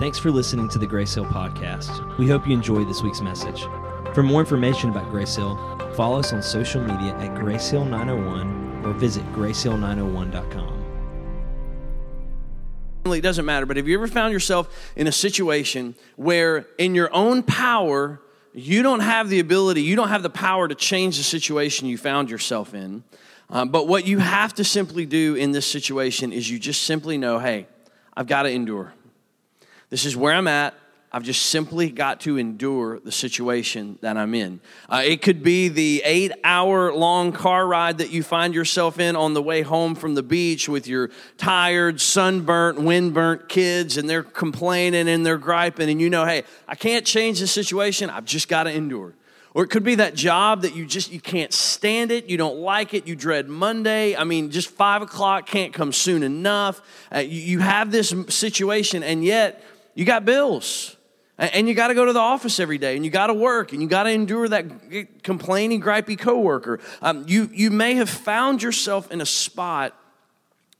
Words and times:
Thanks 0.00 0.18
for 0.18 0.32
listening 0.32 0.68
to 0.70 0.78
the 0.78 0.88
Grace 0.88 1.14
Hill 1.14 1.24
podcast. 1.24 2.18
We 2.18 2.26
hope 2.26 2.48
you 2.48 2.52
enjoyed 2.52 2.88
this 2.88 3.00
week's 3.00 3.20
message. 3.20 3.62
For 4.12 4.24
more 4.24 4.40
information 4.40 4.90
about 4.90 5.08
Grace 5.08 5.36
Hill, 5.36 5.56
follow 5.94 6.18
us 6.18 6.32
on 6.32 6.42
social 6.42 6.82
media 6.82 7.14
at 7.18 7.36
Grace 7.36 7.70
Hill 7.70 7.84
901 7.84 8.84
or 8.84 8.92
visit 8.92 9.24
gracehill901.com. 9.32 10.84
It 13.06 13.20
doesn't 13.20 13.44
matter, 13.44 13.66
but 13.66 13.76
have 13.76 13.86
you 13.86 13.94
ever 13.94 14.08
found 14.08 14.32
yourself 14.32 14.68
in 14.96 15.06
a 15.06 15.12
situation 15.12 15.94
where, 16.16 16.66
in 16.76 16.96
your 16.96 17.14
own 17.14 17.44
power, 17.44 18.20
you 18.52 18.82
don't 18.82 18.98
have 18.98 19.28
the 19.28 19.38
ability, 19.38 19.82
you 19.82 19.94
don't 19.94 20.08
have 20.08 20.24
the 20.24 20.30
power 20.30 20.66
to 20.66 20.74
change 20.74 21.18
the 21.18 21.22
situation 21.22 21.86
you 21.86 21.98
found 21.98 22.30
yourself 22.30 22.74
in? 22.74 23.04
Um, 23.48 23.68
but 23.68 23.86
what 23.86 24.08
you 24.08 24.18
have 24.18 24.54
to 24.54 24.64
simply 24.64 25.06
do 25.06 25.36
in 25.36 25.52
this 25.52 25.66
situation 25.68 26.32
is 26.32 26.50
you 26.50 26.58
just 26.58 26.82
simply 26.82 27.16
know, 27.16 27.38
hey, 27.38 27.68
I've 28.16 28.26
got 28.26 28.42
to 28.42 28.50
endure. 28.50 28.92
This 29.94 30.06
is 30.06 30.16
where 30.16 30.34
I'm 30.34 30.48
at. 30.48 30.74
I've 31.12 31.22
just 31.22 31.46
simply 31.46 31.88
got 31.88 32.22
to 32.22 32.36
endure 32.36 32.98
the 32.98 33.12
situation 33.12 33.96
that 34.00 34.16
I'm 34.16 34.34
in. 34.34 34.58
Uh, 34.88 35.02
it 35.04 35.22
could 35.22 35.44
be 35.44 35.68
the 35.68 36.02
eight 36.04 36.32
hour 36.42 36.92
long 36.92 37.30
car 37.30 37.64
ride 37.64 37.98
that 37.98 38.10
you 38.10 38.24
find 38.24 38.56
yourself 38.56 38.98
in 38.98 39.14
on 39.14 39.34
the 39.34 39.40
way 39.40 39.62
home 39.62 39.94
from 39.94 40.16
the 40.16 40.22
beach 40.24 40.68
with 40.68 40.88
your 40.88 41.10
tired, 41.36 42.00
sunburnt, 42.00 42.80
windburnt 42.80 43.48
kids, 43.48 43.96
and 43.96 44.10
they're 44.10 44.24
complaining 44.24 45.08
and 45.08 45.24
they're 45.24 45.38
griping, 45.38 45.88
and 45.88 46.00
you 46.00 46.10
know, 46.10 46.24
hey, 46.24 46.42
I 46.66 46.74
can't 46.74 47.06
change 47.06 47.38
the 47.38 47.46
situation. 47.46 48.10
I've 48.10 48.24
just 48.24 48.48
got 48.48 48.64
to 48.64 48.72
endure. 48.72 49.14
Or 49.54 49.62
it 49.62 49.68
could 49.68 49.84
be 49.84 49.94
that 49.94 50.16
job 50.16 50.62
that 50.62 50.74
you 50.74 50.84
just 50.84 51.12
you 51.12 51.20
can't 51.20 51.52
stand 51.52 52.10
it, 52.10 52.28
you 52.28 52.36
don't 52.36 52.58
like 52.58 52.94
it, 52.94 53.06
you 53.06 53.14
dread 53.14 53.48
Monday. 53.48 54.16
I 54.16 54.24
mean, 54.24 54.50
just 54.50 54.68
five 54.70 55.02
o'clock 55.02 55.46
can't 55.46 55.72
come 55.72 55.92
soon 55.92 56.24
enough. 56.24 56.82
Uh, 57.14 57.20
you, 57.20 57.40
you 57.40 57.58
have 57.60 57.92
this 57.92 58.12
situation, 58.30 59.04
and 59.04 59.24
yet 59.24 59.62
you 59.94 60.04
got 60.04 60.24
bills. 60.24 60.96
And 61.36 61.66
you 61.68 61.74
got 61.74 61.88
to 61.88 61.94
go 61.94 62.04
to 62.04 62.12
the 62.12 62.20
office 62.20 62.60
every 62.60 62.78
day, 62.78 62.94
and 62.94 63.04
you 63.04 63.10
got 63.10 63.26
to 63.26 63.34
work, 63.34 63.72
and 63.72 63.82
you 63.82 63.88
got 63.88 64.04
to 64.04 64.10
endure 64.10 64.48
that 64.48 65.24
complaining, 65.24 65.80
gripey 65.82 66.16
coworker. 66.16 66.78
Um, 67.02 67.24
you 67.26 67.50
you 67.52 67.72
may 67.72 67.96
have 67.96 68.08
found 68.08 68.62
yourself 68.62 69.10
in 69.10 69.20
a 69.20 69.26
spot 69.26 69.98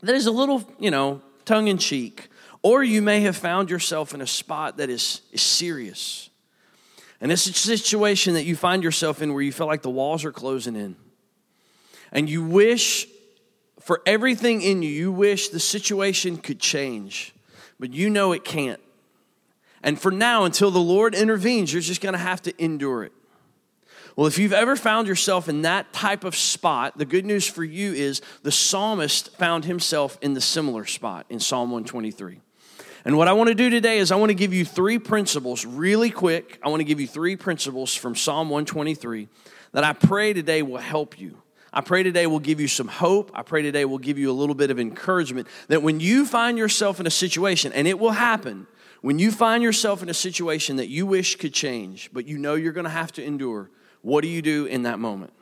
that 0.03 0.15
is 0.15 0.27
a 0.27 0.31
little, 0.31 0.63
you 0.79 0.93
know, 0.93 1.23
tongue 1.45 1.67
in 1.67 1.77
cheek, 1.77 2.29
or 2.63 2.85
you 2.85 3.03
may 3.03 3.21
have 3.23 3.37
found 3.37 3.69
yourself 3.69 4.15
in 4.15 4.21
a 4.21 4.29
spot 4.29 4.77
that 4.77 4.91
is 4.91 5.23
is 5.33 5.43
serious. 5.43 6.31
And 7.21 7.33
it's 7.33 7.47
a 7.47 7.53
situation 7.53 8.35
that 8.35 8.45
you 8.45 8.55
find 8.55 8.85
yourself 8.85 9.23
in 9.23 9.33
where 9.33 9.43
you 9.43 9.51
feel 9.51 9.67
like 9.67 9.83
the 9.83 9.91
walls 9.91 10.25
are 10.25 10.33
closing 10.33 10.77
in, 10.77 10.95
and 12.13 12.31
you 12.31 12.45
wish 12.45 13.09
for 13.81 14.03
everything 14.07 14.63
in 14.63 14.83
you, 14.83 14.89
you 14.89 15.11
wish 15.11 15.49
the 15.49 15.59
situation 15.59 16.37
could 16.37 16.61
change, 16.61 17.35
but 17.81 17.93
you 17.93 18.09
know 18.09 18.31
it 18.31 18.45
can't. 18.45 18.81
And 19.85 20.01
for 20.01 20.11
now, 20.11 20.45
until 20.45 20.71
the 20.71 20.81
Lord 20.81 21.15
intervenes, 21.15 21.71
you're 21.71 21.83
just 21.83 22.01
going 22.01 22.15
to 22.15 22.19
have 22.19 22.41
to 22.43 22.63
endure 22.63 23.05
it. 23.05 23.13
Well, 24.17 24.27
if 24.27 24.39
you've 24.39 24.55
ever 24.55 24.77
found 24.77 25.07
yourself 25.07 25.47
in 25.47 25.63
that 25.63 25.93
type 25.93 26.25
of 26.25 26.35
spot, 26.35 26.97
the 26.97 27.05
good 27.05 27.27
news 27.27 27.47
for 27.47 27.63
you 27.63 27.93
is 27.93 28.23
the 28.43 28.51
psalmist 28.51 29.37
found 29.37 29.67
himself 29.67 30.17
in 30.23 30.33
the 30.33 30.41
similar 30.41 30.87
spot 30.87 31.27
in 31.29 31.39
Psalm 31.39 31.71
123. 31.71 32.41
And 33.05 33.19
what 33.19 33.29
I 33.29 33.35
want 33.35 33.49
to 33.49 33.55
do 33.55 33.69
today 33.69 33.99
is 33.99 34.11
I 34.11 34.17
want 34.17 34.31
to 34.31 34.35
give 34.35 34.55
you 34.55 34.65
three 34.65 34.99
principles 34.99 35.67
really 35.67 36.11
quick. 36.11 36.59
I 36.63 36.71
want 36.71 36.81
to 36.81 36.85
give 36.85 36.99
you 36.99 37.07
three 37.07 37.37
principles 37.37 37.95
from 37.95 38.17
Psalm 38.17 38.49
123 38.49 39.29
that 39.73 39.85
I 39.85 39.93
pray 39.93 40.33
today 40.33 40.63
will 40.63 40.79
help 40.79 41.21
you. 41.21 41.43
I 41.75 41.83
pray 41.83 42.05
today 42.05 42.27
will 42.27 42.39
give 42.39 42.61
you 42.61 42.69
some 42.69 42.89
hope. 42.89 43.33
I 43.35 43.43
pray 43.43 43.61
today 43.61 43.85
will 43.85 43.99
give 43.99 44.17
you 44.17 44.31
a 44.31 44.33
little 44.33 44.55
bit 44.55 44.71
of 44.71 44.79
encouragement 44.79 45.49
that 45.69 45.83
when 45.83 46.01
you 46.01 46.25
find 46.25 46.57
yourself 46.57 47.01
in 47.01 47.07
a 47.07 47.11
situation, 47.11 47.73
and 47.73 47.87
it 47.87 47.99
will 47.99 48.13
happen, 48.13 48.69
when 49.05 49.19
you 49.19 49.31
find 49.31 49.63
yourself 49.63 50.03
in 50.03 50.09
a 50.09 50.15
situation 50.15 50.77
that 50.77 50.89
you 50.89 51.05
wish 51.05 51.37
could 51.37 51.53
change, 51.53 52.09
but 52.15 52.27
you 52.27 52.39
know 52.39 52.55
you're 52.55 52.73
going 52.73 52.85
to 52.85 52.91
have 52.91 53.13
to 53.13 53.23
endure, 53.23 53.69
what 54.01 54.23
do 54.23 54.29
you 54.29 54.41
do 54.41 54.65
in 54.65 54.85
that 54.85 54.99
moment? 54.99 55.35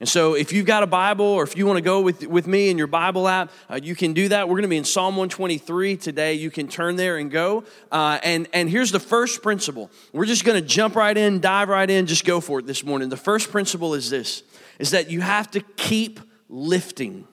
And 0.00 0.08
so, 0.08 0.32
if 0.32 0.54
you've 0.54 0.64
got 0.64 0.82
a 0.82 0.86
Bible 0.86 1.26
or 1.26 1.42
if 1.42 1.54
you 1.54 1.66
want 1.66 1.76
to 1.76 1.82
go 1.82 2.00
with, 2.00 2.26
with 2.26 2.46
me 2.46 2.70
in 2.70 2.78
your 2.78 2.86
Bible 2.86 3.28
app, 3.28 3.50
uh, 3.68 3.78
you 3.82 3.94
can 3.94 4.14
do 4.14 4.28
that. 4.28 4.48
We're 4.48 4.54
going 4.54 4.62
to 4.62 4.68
be 4.68 4.78
in 4.78 4.84
Psalm 4.84 5.16
123 5.16 5.98
today. 5.98 6.32
You 6.32 6.50
can 6.50 6.66
turn 6.66 6.96
there 6.96 7.18
and 7.18 7.30
go. 7.30 7.64
Uh, 7.92 8.18
and, 8.22 8.48
and 8.54 8.70
here's 8.70 8.90
the 8.90 8.98
first 8.98 9.42
principle. 9.42 9.90
We're 10.14 10.24
just 10.24 10.46
going 10.46 10.58
to 10.58 10.66
jump 10.66 10.96
right 10.96 11.14
in, 11.14 11.40
dive 11.40 11.68
right 11.68 11.90
in, 11.90 12.06
just 12.06 12.24
go 12.24 12.40
for 12.40 12.60
it 12.60 12.66
this 12.66 12.84
morning. 12.84 13.10
The 13.10 13.18
first 13.18 13.50
principle 13.50 13.92
is 13.92 14.08
this 14.08 14.42
is 14.78 14.92
that 14.92 15.10
you 15.10 15.20
have 15.20 15.50
to 15.50 15.60
keep 15.60 16.20
lifting. 16.48 17.28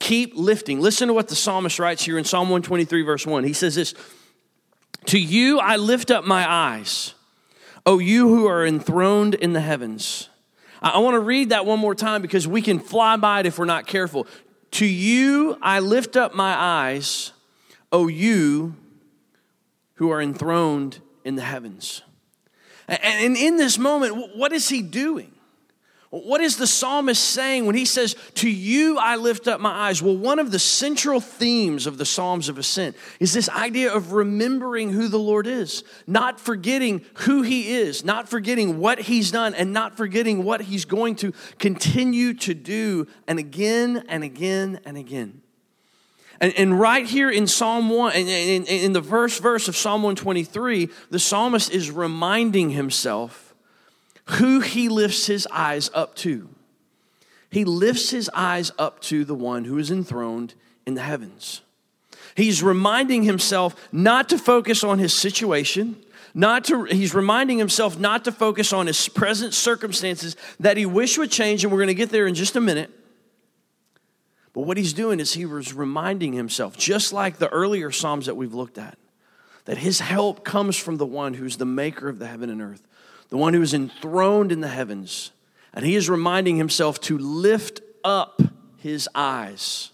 Keep 0.00 0.34
lifting. 0.34 0.80
Listen 0.80 1.06
to 1.06 1.14
what 1.14 1.28
the 1.28 1.36
psalmist 1.36 1.78
writes 1.78 2.04
here 2.04 2.18
in 2.18 2.24
Psalm 2.24 2.48
123, 2.48 3.02
verse 3.02 3.24
1. 3.24 3.44
He 3.44 3.52
says 3.52 3.76
this 3.76 3.94
to 5.06 5.18
you 5.18 5.58
I 5.58 5.76
lift 5.76 6.10
up 6.10 6.24
my 6.24 6.50
eyes, 6.50 7.14
O 7.84 7.98
you 7.98 8.28
who 8.28 8.46
are 8.46 8.66
enthroned 8.66 9.34
in 9.34 9.52
the 9.52 9.60
heavens. 9.60 10.28
I 10.82 10.98
want 10.98 11.14
to 11.14 11.20
read 11.20 11.50
that 11.50 11.64
one 11.64 11.78
more 11.78 11.94
time 11.94 12.22
because 12.22 12.46
we 12.46 12.62
can 12.62 12.78
fly 12.78 13.16
by 13.16 13.40
it 13.40 13.46
if 13.46 13.58
we're 13.58 13.64
not 13.64 13.86
careful. 13.86 14.26
To 14.72 14.86
you 14.86 15.56
I 15.62 15.80
lift 15.80 16.16
up 16.16 16.34
my 16.34 16.54
eyes, 16.54 17.32
O 17.92 18.08
you 18.08 18.76
who 19.94 20.10
are 20.10 20.20
enthroned 20.20 21.00
in 21.24 21.36
the 21.36 21.42
heavens. 21.42 22.02
And 22.88 23.36
in 23.36 23.56
this 23.56 23.78
moment, 23.78 24.36
what 24.36 24.52
is 24.52 24.68
he 24.68 24.82
doing? 24.82 25.32
What 26.10 26.40
is 26.40 26.56
the 26.56 26.68
psalmist 26.68 27.22
saying 27.22 27.66
when 27.66 27.74
he 27.74 27.84
says, 27.84 28.14
To 28.34 28.48
you 28.48 28.96
I 28.96 29.16
lift 29.16 29.48
up 29.48 29.60
my 29.60 29.70
eyes? 29.70 30.00
Well, 30.00 30.16
one 30.16 30.38
of 30.38 30.52
the 30.52 30.58
central 30.58 31.20
themes 31.20 31.86
of 31.86 31.98
the 31.98 32.04
Psalms 32.04 32.48
of 32.48 32.58
Ascent 32.58 32.96
is 33.18 33.32
this 33.32 33.48
idea 33.48 33.92
of 33.92 34.12
remembering 34.12 34.92
who 34.92 35.08
the 35.08 35.18
Lord 35.18 35.48
is, 35.48 35.82
not 36.06 36.38
forgetting 36.38 37.04
who 37.14 37.42
he 37.42 37.74
is, 37.74 38.04
not 38.04 38.28
forgetting 38.28 38.78
what 38.78 39.00
he's 39.00 39.32
done, 39.32 39.54
and 39.54 39.72
not 39.72 39.96
forgetting 39.96 40.44
what 40.44 40.60
he's 40.60 40.84
going 40.84 41.16
to 41.16 41.32
continue 41.58 42.34
to 42.34 42.54
do, 42.54 43.08
and 43.26 43.40
again 43.40 44.04
and 44.08 44.22
again 44.22 44.80
and 44.84 44.96
again. 44.96 45.42
And, 46.40 46.52
and 46.56 46.78
right 46.78 47.06
here 47.06 47.30
in 47.30 47.46
Psalm 47.46 47.88
1, 47.88 48.14
in, 48.14 48.28
in, 48.28 48.64
in 48.64 48.92
the 48.92 49.02
first 49.02 49.42
verse 49.42 49.68
of 49.68 49.76
Psalm 49.76 50.02
123, 50.02 50.88
the 51.10 51.18
psalmist 51.18 51.70
is 51.70 51.90
reminding 51.90 52.70
himself 52.70 53.45
who 54.26 54.60
he 54.60 54.88
lifts 54.88 55.26
his 55.26 55.46
eyes 55.50 55.90
up 55.94 56.14
to. 56.16 56.48
He 57.50 57.64
lifts 57.64 58.10
his 58.10 58.28
eyes 58.34 58.72
up 58.78 59.00
to 59.02 59.24
the 59.24 59.34
one 59.34 59.64
who 59.64 59.78
is 59.78 59.90
enthroned 59.90 60.54
in 60.84 60.94
the 60.94 61.02
heavens. 61.02 61.62
He's 62.34 62.62
reminding 62.62 63.22
himself 63.22 63.74
not 63.92 64.28
to 64.28 64.38
focus 64.38 64.84
on 64.84 64.98
his 64.98 65.14
situation, 65.14 65.96
not 66.34 66.64
to 66.64 66.84
he's 66.84 67.14
reminding 67.14 67.56
himself 67.58 67.98
not 67.98 68.24
to 68.24 68.32
focus 68.32 68.72
on 68.72 68.86
his 68.86 69.08
present 69.08 69.54
circumstances 69.54 70.36
that 70.60 70.76
he 70.76 70.84
wish 70.84 71.16
would 71.16 71.30
change 71.30 71.64
and 71.64 71.72
we're 71.72 71.78
going 71.78 71.88
to 71.88 71.94
get 71.94 72.10
there 72.10 72.26
in 72.26 72.34
just 72.34 72.56
a 72.56 72.60
minute. 72.60 72.90
But 74.52 74.62
what 74.62 74.76
he's 74.76 74.92
doing 74.92 75.20
is 75.20 75.34
he 75.34 75.46
was 75.46 75.72
reminding 75.72 76.32
himself 76.32 76.76
just 76.76 77.12
like 77.12 77.38
the 77.38 77.48
earlier 77.48 77.90
psalms 77.90 78.26
that 78.26 78.36
we've 78.36 78.54
looked 78.54 78.76
at 78.76 78.98
that 79.64 79.78
his 79.78 80.00
help 80.00 80.44
comes 80.44 80.76
from 80.76 80.96
the 80.96 81.06
one 81.06 81.34
who's 81.34 81.56
the 81.56 81.64
maker 81.64 82.08
of 82.08 82.18
the 82.18 82.26
heaven 82.26 82.50
and 82.50 82.60
earth 82.60 82.86
the 83.28 83.36
one 83.36 83.54
who 83.54 83.62
is 83.62 83.74
enthroned 83.74 84.52
in 84.52 84.60
the 84.60 84.68
heavens. 84.68 85.32
And 85.72 85.84
he 85.84 85.94
is 85.94 86.08
reminding 86.08 86.56
himself 86.56 87.00
to 87.02 87.18
lift 87.18 87.80
up 88.02 88.40
his 88.78 89.08
eyes. 89.14 89.90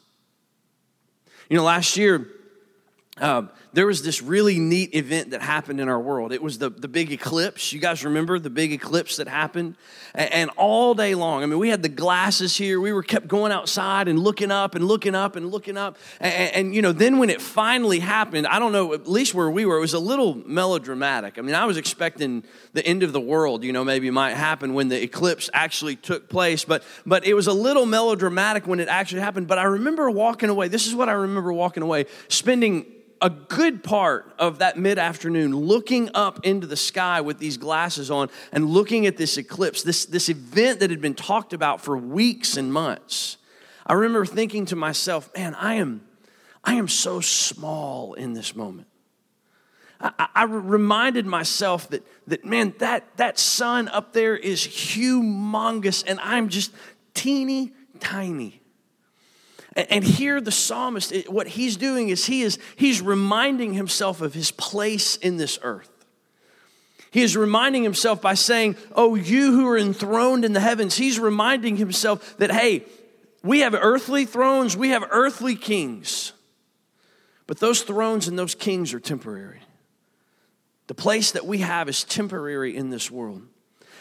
You 1.49 1.57
know, 1.57 1.65
last 1.65 1.97
year, 1.97 2.27
uh, 3.21 3.43
there 3.75 3.87
was 3.87 4.03
this 4.03 4.23
really 4.23 4.59
neat 4.59 4.95
event 4.95 5.31
that 5.33 5.43
happened 5.43 5.81
in 5.81 5.89
our 5.91 6.01
world. 6.01 6.33
It 6.33 6.43
was 6.43 6.57
the, 6.57 6.71
the 6.71 6.89
big 6.89 7.13
eclipse. 7.13 7.71
You 7.71 7.79
guys 7.79 8.07
remember 8.07 8.39
the 8.39 8.49
big 8.49 8.73
eclipse 8.73 9.17
that 9.17 9.29
happened? 9.29 9.77
And, 10.15 10.33
and, 10.33 10.51
all 10.57 10.95
day 10.95 11.15
long, 11.15 11.43
I 11.43 11.47
mean, 11.47 11.59
we 11.59 11.69
had 11.69 11.83
the 11.83 11.91
glasses 11.91 12.57
here. 12.57 12.81
We 12.81 12.91
were 12.91 13.03
kept 13.03 13.29
going 13.29 13.53
outside 13.53 14.09
and 14.09 14.19
looking 14.19 14.51
up 14.51 14.75
and 14.75 14.87
looking 14.87 15.15
up 15.15 15.37
and 15.37 15.51
looking 15.51 15.77
up. 15.77 15.99
And, 16.21 16.55
and, 16.55 16.75
you 16.75 16.81
know, 16.81 16.93
then 16.93 17.19
when 17.19 17.29
it 17.29 17.43
finally 17.43 17.99
happened, 17.99 18.47
I 18.47 18.59
don't 18.59 18.73
know, 18.73 18.95
at 18.95 19.07
least 19.07 19.35
where 19.35 19.51
we 19.51 19.67
were, 19.67 19.77
it 19.77 19.81
was 19.81 19.95
a 19.95 19.99
little 19.99 20.35
melodramatic. 20.47 21.39
I 21.39 21.43
mean, 21.43 21.55
I 21.55 21.67
was 21.67 21.77
expecting 21.77 22.45
the 22.73 22.87
end 22.87 23.03
of 23.03 23.13
the 23.13 23.21
world, 23.21 23.63
you 23.63 23.73
know, 23.73 23.85
maybe 23.85 24.11
might 24.11 24.35
happen 24.35 24.73
when 24.73 24.89
the 24.89 25.03
eclipse 25.03 25.51
actually 25.53 25.97
took 25.97 26.31
place. 26.31 26.65
But, 26.65 26.83
but 27.05 27.27
it 27.27 27.35
was 27.35 27.47
a 27.47 27.53
little 27.53 27.85
melodramatic 27.85 28.67
when 28.67 28.81
it 28.81 28.89
actually 28.89 29.21
happened. 29.21 29.49
But 29.49 29.59
I 29.59 29.65
remember 29.65 30.11
walking 30.11 30.49
away. 30.49 30.69
This 30.69 30.87
is 30.87 30.95
what 30.95 31.11
I 31.11 31.13
remember 31.13 31.53
walking 31.53 31.83
away, 31.83 32.07
spending 32.29 32.87
a 33.23 33.31
good 33.31 33.85
part 33.85 34.35
of 34.39 34.59
that 34.59 34.77
mid 34.77 34.99
afternoon 34.99 35.55
looking 35.55 36.11
up 36.13 36.45
into 36.45 36.67
the 36.67 36.77
sky 36.77 37.21
with 37.21 37.39
these 37.39 37.57
glasses 37.57 38.11
on 38.11 38.29
and 38.51 38.69
looking 38.69 39.07
at 39.07 39.17
this 39.17 39.39
eclipse, 39.39 39.83
this, 39.83 40.05
this 40.05 40.29
event 40.29 40.81
that 40.81 40.91
had 40.91 41.01
been 41.01 41.15
talked 41.15 41.53
about 41.53 41.81
for 41.81 41.97
weeks 41.97 42.57
and 42.57 42.73
months. 42.73 43.39
I 43.87 43.95
remember 43.95 44.27
thinking 44.27 44.67
to 44.67 44.77
myself, 44.77 45.31
man, 45.37 45.55
I 45.55 45.75
am, 45.75 46.03
I 46.65 46.75
am 46.75 46.89
so 46.89 47.21
small 47.21 48.15
in 48.15 48.33
this 48.33 48.57
moment. 48.57 48.89
I, 50.01 50.29
I 50.35 50.45
reminded 50.45 51.25
myself 51.25 51.89
that, 51.91 52.05
that 52.27 52.45
man, 52.45 52.75
that, 52.79 53.17
that 53.19 53.39
sun 53.39 53.87
up 53.87 54.13
there 54.13 54.37
is 54.37 54.67
humongous 54.67 56.03
and 56.07 56.19
I'm 56.21 56.49
just 56.49 56.73
teeny 57.15 57.73
tiny. 58.01 58.62
And 59.75 60.05
here 60.05 60.41
the 60.41 60.53
psalmist, 60.53 61.29
what 61.31 61.49
he's 61.49 61.77
doing 61.77 62.11
is 62.11 62.27
he 62.27 62.43
is 62.43 62.59
he's 62.77 63.01
reminding 63.01 63.73
himself 63.73 64.21
of 64.21 64.35
his 64.35 64.51
place 64.51 65.17
in 65.17 65.39
this 65.39 65.59
earth. 65.63 65.89
He 67.11 67.23
is 67.23 67.37
reminding 67.37 67.83
himself 67.83 68.21
by 68.23 68.35
saying, 68.35 68.77
Oh, 68.95 69.15
you 69.15 69.53
who 69.53 69.69
are 69.69 69.79
enthroned 69.79 70.45
in 70.45 70.55
the 70.55 70.61
heavens, 70.61 70.97
he's 70.97 71.19
reminding 71.19 71.77
himself 71.77 72.37
that, 72.39 72.51
hey, 72.51 72.85
we 73.43 73.61
have 73.61 73.75
earthly 73.75 74.25
thrones, 74.25 74.77
we 74.77 74.91
have 74.91 75.05
earthly 75.11 75.57
kings, 75.57 76.33
but 77.47 77.59
those 77.59 77.83
thrones 77.83 78.29
and 78.29 78.39
those 78.39 78.55
kings 78.55 78.95
are 78.95 79.01
temporary. 79.01 79.61
The 80.87 80.95
place 80.95 81.33
that 81.33 81.47
we 81.47 81.59
have 81.59 81.89
is 81.89 82.05
temporary 82.05 82.77
in 82.77 82.91
this 82.91 83.11
world. 83.11 83.43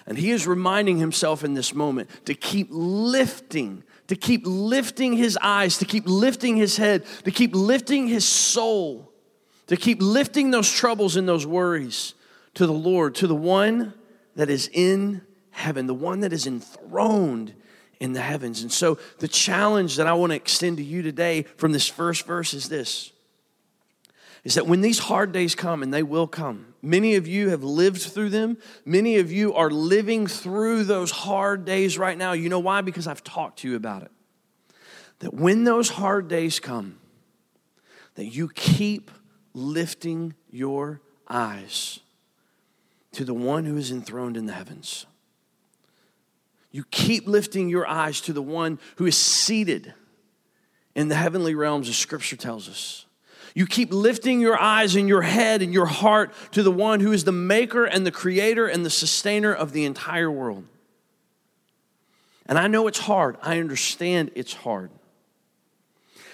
And 0.06 0.18
he 0.18 0.32
is 0.32 0.48
reminding 0.48 0.98
himself 0.98 1.44
in 1.44 1.54
this 1.54 1.74
moment 1.74 2.10
to 2.26 2.34
keep 2.34 2.68
lifting, 2.72 3.84
to 4.12 4.18
keep 4.18 4.42
lifting 4.44 5.14
his 5.14 5.40
eyes, 5.42 5.78
to 5.78 5.86
keep 5.86 6.04
lifting 6.06 6.58
his 6.58 6.76
head, 6.76 7.06
to 7.24 7.32
keep 7.32 7.56
lifting 7.56 8.10
his 8.10 8.26
soul, 8.26 9.10
to 9.68 9.78
keep 9.78 10.02
lifting 10.02 10.52
those 10.52 10.70
troubles 10.70 11.16
and 11.16 11.30
those 11.30 11.48
worries 11.48 12.14
to 12.56 12.68
the 12.68 12.74
Lord, 12.74 13.16
to 13.16 13.26
the 13.26 13.34
one 13.34 13.94
that 14.36 14.50
is 14.50 14.70
in 14.74 15.22
heaven, 15.52 15.88
the 15.88 15.94
one 15.94 16.20
that 16.20 16.34
is 16.34 16.46
enthroned 16.46 17.54
in 18.02 18.12
the 18.12 18.20
heavens. 18.20 18.64
And 18.64 18.70
so, 18.70 19.00
the 19.20 19.30
challenge 19.30 19.96
that 19.96 20.08
I 20.08 20.14
want 20.14 20.32
to 20.32 20.36
extend 20.36 20.76
to 20.76 20.84
you 20.84 21.02
today 21.02 21.44
from 21.56 21.72
this 21.72 21.88
first 21.88 22.26
verse 22.26 22.54
is 22.54 22.68
this 22.68 23.11
is 24.44 24.56
that 24.56 24.66
when 24.66 24.82
these 24.82 25.00
hard 25.00 25.32
days 25.32 25.54
come, 25.54 25.84
and 25.84 25.94
they 25.94 26.04
will 26.04 26.28
come, 26.28 26.74
many 26.82 27.16
of 27.16 27.28
you 27.28 27.50
have 27.50 27.64
lived 27.64 28.02
through 28.02 28.30
them. 28.30 28.58
Many 28.86 29.18
of 29.18 29.32
you 29.32 29.54
are 29.54 29.70
living 29.70 30.26
through 30.26 30.86
those 30.86 31.12
hard 31.12 31.64
days 31.64 31.98
right 31.98 32.18
now. 32.18 32.34
You 32.34 32.50
know 32.50 32.60
why? 32.60 32.82
Because 32.82 33.06
I've 33.06 33.24
talked 33.24 33.60
to 33.60 33.70
you 33.70 33.76
about 33.76 34.02
it. 34.02 34.12
That 35.20 35.34
when 35.34 35.64
those 35.64 35.90
hard 35.90 36.28
days 36.28 36.60
come, 36.60 36.98
that 38.16 38.26
you 38.26 38.50
keep 38.56 39.12
lifting 39.54 40.34
your 40.50 41.02
eyes 41.28 42.00
to 43.12 43.24
the 43.24 43.34
one 43.34 43.66
who 43.66 43.78
is 43.78 43.92
enthroned 43.92 44.38
in 44.38 44.48
the 44.48 44.54
heavens. 44.54 45.06
You 46.72 46.86
keep 46.90 47.28
lifting 47.28 47.70
your 47.70 47.86
eyes 47.86 48.22
to 48.22 48.34
the 48.34 48.42
one 48.42 48.80
who 48.96 49.06
is 49.06 49.18
seated 49.18 49.94
in 50.96 51.10
the 51.10 51.16
heavenly 51.16 51.54
realms, 51.54 51.90
as 51.90 51.98
scripture 51.98 52.36
tells 52.38 52.68
us. 52.68 53.06
You 53.54 53.66
keep 53.66 53.92
lifting 53.92 54.40
your 54.40 54.60
eyes 54.60 54.96
and 54.96 55.08
your 55.08 55.22
head 55.22 55.62
and 55.62 55.74
your 55.74 55.86
heart 55.86 56.34
to 56.52 56.64
the 56.64 56.72
one 56.72 57.00
who 57.00 57.12
is 57.12 57.24
the 57.24 57.32
maker 57.32 57.86
and 57.86 58.06
the 58.06 58.12
creator 58.12 58.68
and 58.68 58.86
the 58.86 58.90
sustainer 58.90 59.54
of 59.54 59.74
the 59.74 59.86
entire 59.86 60.32
world. 60.32 60.66
And 62.46 62.58
I 62.58 62.68
know 62.68 62.88
it's 62.88 63.00
hard. 63.00 63.38
I 63.42 63.60
understand 63.60 64.32
it's 64.36 64.54
hard. 64.54 64.92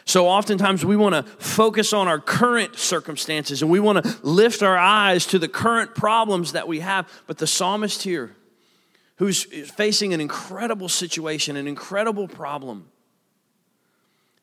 So 0.06 0.28
oftentimes 0.28 0.86
we 0.86 0.96
want 0.96 1.16
to 1.16 1.24
focus 1.44 1.92
on 1.92 2.08
our 2.08 2.18
current 2.18 2.78
circumstances 2.78 3.62
and 3.62 3.70
we 3.70 3.82
want 3.82 4.04
to 4.04 4.18
lift 4.24 4.64
our 4.64 4.78
eyes 4.78 5.26
to 5.28 5.40
the 5.40 5.50
current 5.50 5.96
problems 5.96 6.54
that 6.54 6.68
we 6.68 6.80
have. 6.80 7.12
But 7.28 7.40
the 7.40 7.48
psalmist 7.48 8.04
here, 8.04 8.34
who's 9.18 9.44
facing 9.44 10.14
an 10.14 10.22
incredible 10.22 10.88
situation, 10.88 11.58
an 11.58 11.68
incredible 11.68 12.30
problem, 12.30 12.88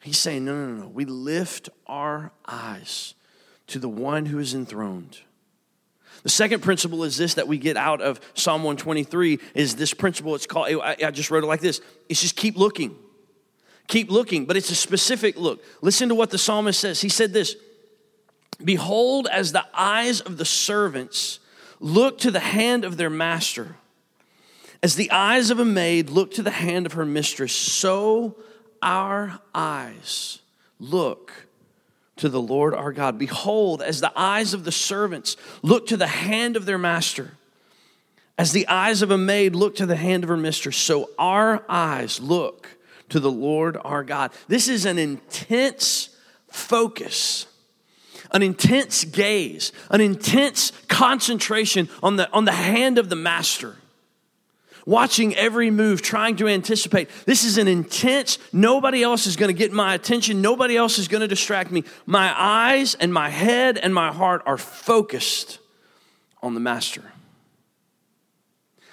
He's 0.05 0.19
saying, 0.19 0.45
no, 0.45 0.55
no, 0.55 0.75
no. 0.75 0.83
no. 0.83 0.89
We 0.89 1.07
lift 1.07 1.71
our 1.87 2.31
eyes 2.47 3.15
to 3.69 3.79
the 3.79 3.89
one 3.89 4.27
who 4.27 4.39
is 4.39 4.53
enthroned. 4.53 5.19
The 6.25 6.29
second 6.29 6.61
principle 6.63 7.05
is 7.05 7.17
this 7.17 7.35
that 7.35 7.49
we 7.49 7.57
get 7.57 7.79
out 7.79 8.03
of 8.03 8.21
Psalm 8.35 8.63
123 8.63 9.39
is 9.55 9.77
this 9.77 9.95
principle. 9.95 10.35
It's 10.35 10.47
called, 10.47 10.69
I 10.83 11.11
just 11.11 11.31
wrote 11.31 11.43
it 11.43 11.47
like 11.47 11.61
this 11.61 11.81
it's 12.09 12.21
just 12.21 12.37
keep 12.37 12.57
looking. 12.57 12.95
Keep 13.87 14.11
looking, 14.11 14.45
but 14.45 14.57
it's 14.57 14.71
a 14.71 14.75
specific 14.75 15.39
look. 15.39 15.63
Listen 15.81 16.11
to 16.11 16.15
what 16.15 16.31
the 16.31 16.39
psalmist 16.39 16.81
says. 16.81 17.01
He 17.01 17.09
said 17.09 17.33
this 17.33 17.57
Behold, 18.63 19.27
as 19.31 19.53
the 19.53 19.65
eyes 19.73 20.21
of 20.21 20.37
the 20.37 20.45
servants 20.45 21.41
look 21.81 22.19
to 22.19 22.31
the 22.31 22.41
hand 22.41 22.85
of 22.85 22.99
their 22.99 23.11
master, 23.11 23.77
as 24.83 24.97
the 24.97 25.11
eyes 25.11 25.51
of 25.51 25.61
a 25.61 25.65
maid 25.65 26.11
look 26.11 26.33
to 26.33 26.43
the 26.43 26.51
hand 26.51 26.85
of 26.85 26.93
her 26.93 27.07
mistress, 27.07 27.53
so 27.53 28.37
our 28.83 29.41
eyes 29.55 30.41
look 30.79 31.33
to 32.17 32.29
the 32.29 32.41
Lord 32.41 32.75
our 32.75 32.93
God. 32.93 33.19
Behold, 33.19 33.83
as 33.83 34.01
the 34.01 34.13
eyes 34.17 34.55
of 34.55 34.65
the 34.65 34.73
servants 34.73 35.37
look 35.63 35.87
to 35.89 35.97
the 35.97 36.07
hand 36.07 36.57
of 36.57 36.67
their 36.67 36.79
master, 36.79 37.33
as 38.39 38.53
the 38.53 38.67
eyes 38.69 39.03
of 39.03 39.11
a 39.11 39.19
maid 39.19 39.55
look 39.55 39.77
to 39.77 39.87
the 39.87 39.97
hand 39.97 40.25
of 40.25 40.29
her 40.29 40.37
mistress, 40.37 40.77
so 40.77 41.11
our 41.19 41.65
eyes 41.69 42.21
look 42.21 42.69
to 43.09 43.21
the 43.21 43.31
Lord 43.31 43.77
our 43.85 44.03
God. 44.03 44.33
This 44.49 44.69
is 44.69 44.87
an 44.87 44.99
intense 44.99 46.09
focus, 46.49 47.47
an 48.31 48.43
intense 48.43 49.05
gaze, 49.05 49.73
an 49.91 50.01
intense 50.01 50.73
concentration 50.89 51.89
on 52.03 52.17
the, 52.17 52.31
on 52.33 52.45
the 52.45 52.53
hand 52.53 52.99
of 52.99 53.09
the 53.09 53.17
master 53.17 53.77
watching 54.87 55.35
every 55.35 55.71
move, 55.71 56.03
trying 56.03 56.37
to 56.37 56.49
anticipate. 56.49 57.09
This 57.27 57.45
is 57.45 57.59
an 57.59 57.69
intense, 57.69 58.39
nobody 58.53 59.03
else 59.03 59.27
is 59.27 59.37
going 59.37 59.49
to 59.49 59.59
get 59.59 59.73
my 59.73 59.95
attention, 59.95 60.43
nobody 60.43 60.77
else 60.77 60.99
is 60.99 61.09
going 61.09 61.23
to 61.23 61.29
distract 61.29 61.71
me. 61.71 61.85
My 62.07 62.35
eyes 62.39 62.95
and 62.95 63.13
my 63.13 63.31
head 63.31 63.79
and 63.79 63.95
my 63.95 64.13
heart 64.13 64.43
are 64.47 64.59
focused 64.59 65.59
on 66.43 66.55
the 66.55 66.61
master. 66.61 67.03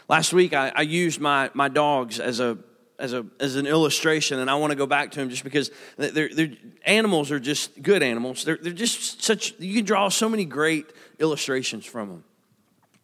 Last 0.07 0.33
week, 0.33 0.53
I, 0.53 0.71
I 0.75 0.81
used 0.81 1.19
my, 1.21 1.49
my 1.53 1.67
dogs 1.69 2.19
as 2.19 2.39
a 2.39 2.57
as, 3.01 3.13
a, 3.13 3.25
as 3.39 3.55
an 3.55 3.65
illustration, 3.65 4.37
and 4.37 4.49
I 4.49 4.53
want 4.55 4.69
to 4.69 4.75
go 4.75 4.85
back 4.85 5.09
to 5.11 5.19
them 5.19 5.29
just 5.29 5.43
because 5.43 5.71
they're, 5.97 6.29
they're, 6.29 6.51
animals 6.85 7.31
are 7.31 7.39
just 7.39 7.81
good 7.81 8.03
animals. 8.03 8.45
They're, 8.45 8.59
they're 8.61 8.71
just 8.71 9.23
such, 9.23 9.55
you 9.57 9.73
can 9.73 9.85
draw 9.85 10.09
so 10.09 10.29
many 10.29 10.45
great 10.45 10.85
illustrations 11.17 11.83
from 11.83 12.09
them. 12.09 12.23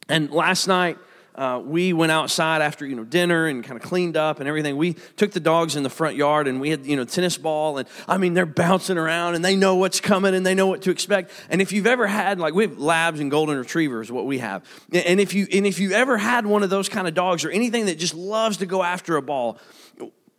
And 0.08 0.30
last 0.30 0.68
night, 0.68 1.00
uh, 1.38 1.62
we 1.64 1.94
went 1.94 2.12
outside 2.12 2.64
after 2.64 2.86
you 2.86 2.96
know 2.96 3.04
dinner 3.04 3.46
and 3.46 3.64
kind 3.64 3.80
of 3.80 3.88
cleaned 3.88 4.18
up 4.18 4.40
and 4.40 4.50
everything. 4.50 4.76
We 4.76 4.94
took 4.94 5.32
the 5.32 5.40
dogs 5.40 5.76
in 5.76 5.84
the 5.84 5.90
front 5.90 6.16
yard 6.16 6.48
and 6.48 6.60
we 6.60 6.72
had 6.72 6.86
you 6.86 6.96
know 6.96 7.06
tennis 7.06 7.38
ball 7.38 7.78
and 7.78 7.88
I 8.08 8.18
mean 8.18 8.34
they're 8.34 8.48
bouncing 8.48 8.98
around 8.98 9.36
and 9.36 9.46
they 9.46 9.56
know 9.56 9.76
what's 9.76 10.02
coming 10.02 10.34
and 10.34 10.44
they 10.44 10.56
know 10.56 10.66
what 10.66 10.82
to 10.84 10.92
expect. 10.92 11.32
And 11.50 11.62
if 11.62 11.72
you've 11.72 11.86
ever 11.86 12.08
had 12.08 12.40
like 12.40 12.56
we 12.56 12.64
have 12.64 12.80
labs 12.80 13.20
and 13.20 13.30
golden 13.30 13.58
retrievers, 13.58 14.12
what 14.12 14.26
we 14.26 14.40
have, 14.40 14.64
and 14.92 15.20
if 15.20 15.36
you 15.36 15.48
and 15.54 15.68
if 15.68 15.80
you 15.80 15.92
ever 15.92 16.18
had 16.18 16.48
one 16.48 16.64
of 16.64 16.72
those 16.72 16.90
kind 16.90 17.08
of 17.08 17.14
dogs 17.14 17.46
or 17.46 17.52
anything 17.52 17.86
that 17.86 18.00
just 18.00 18.16
loves 18.16 18.58
to 18.58 18.66
go 18.66 18.82
after 18.82 19.16
a 19.16 19.22
ball, 19.22 19.60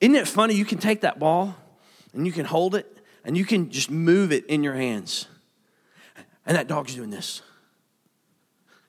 isn't 0.01 0.17
it 0.17 0.27
funny? 0.27 0.55
You 0.55 0.65
can 0.65 0.79
take 0.79 1.03
that 1.03 1.21
ball 1.21 1.55
and 2.12 2.27
you 2.27 2.33
can 2.33 2.44
hold 2.44 2.75
it 2.75 2.99
and 3.25 3.37
you 3.37 3.44
can 3.44 3.71
just 3.71 3.89
move 3.89 4.33
it 4.33 4.47
in 4.47 4.65
your 4.65 4.75
hands, 4.75 5.29
and 6.44 6.56
that 6.56 6.67
dog's 6.67 6.97
doing 6.97 7.11
this 7.11 7.43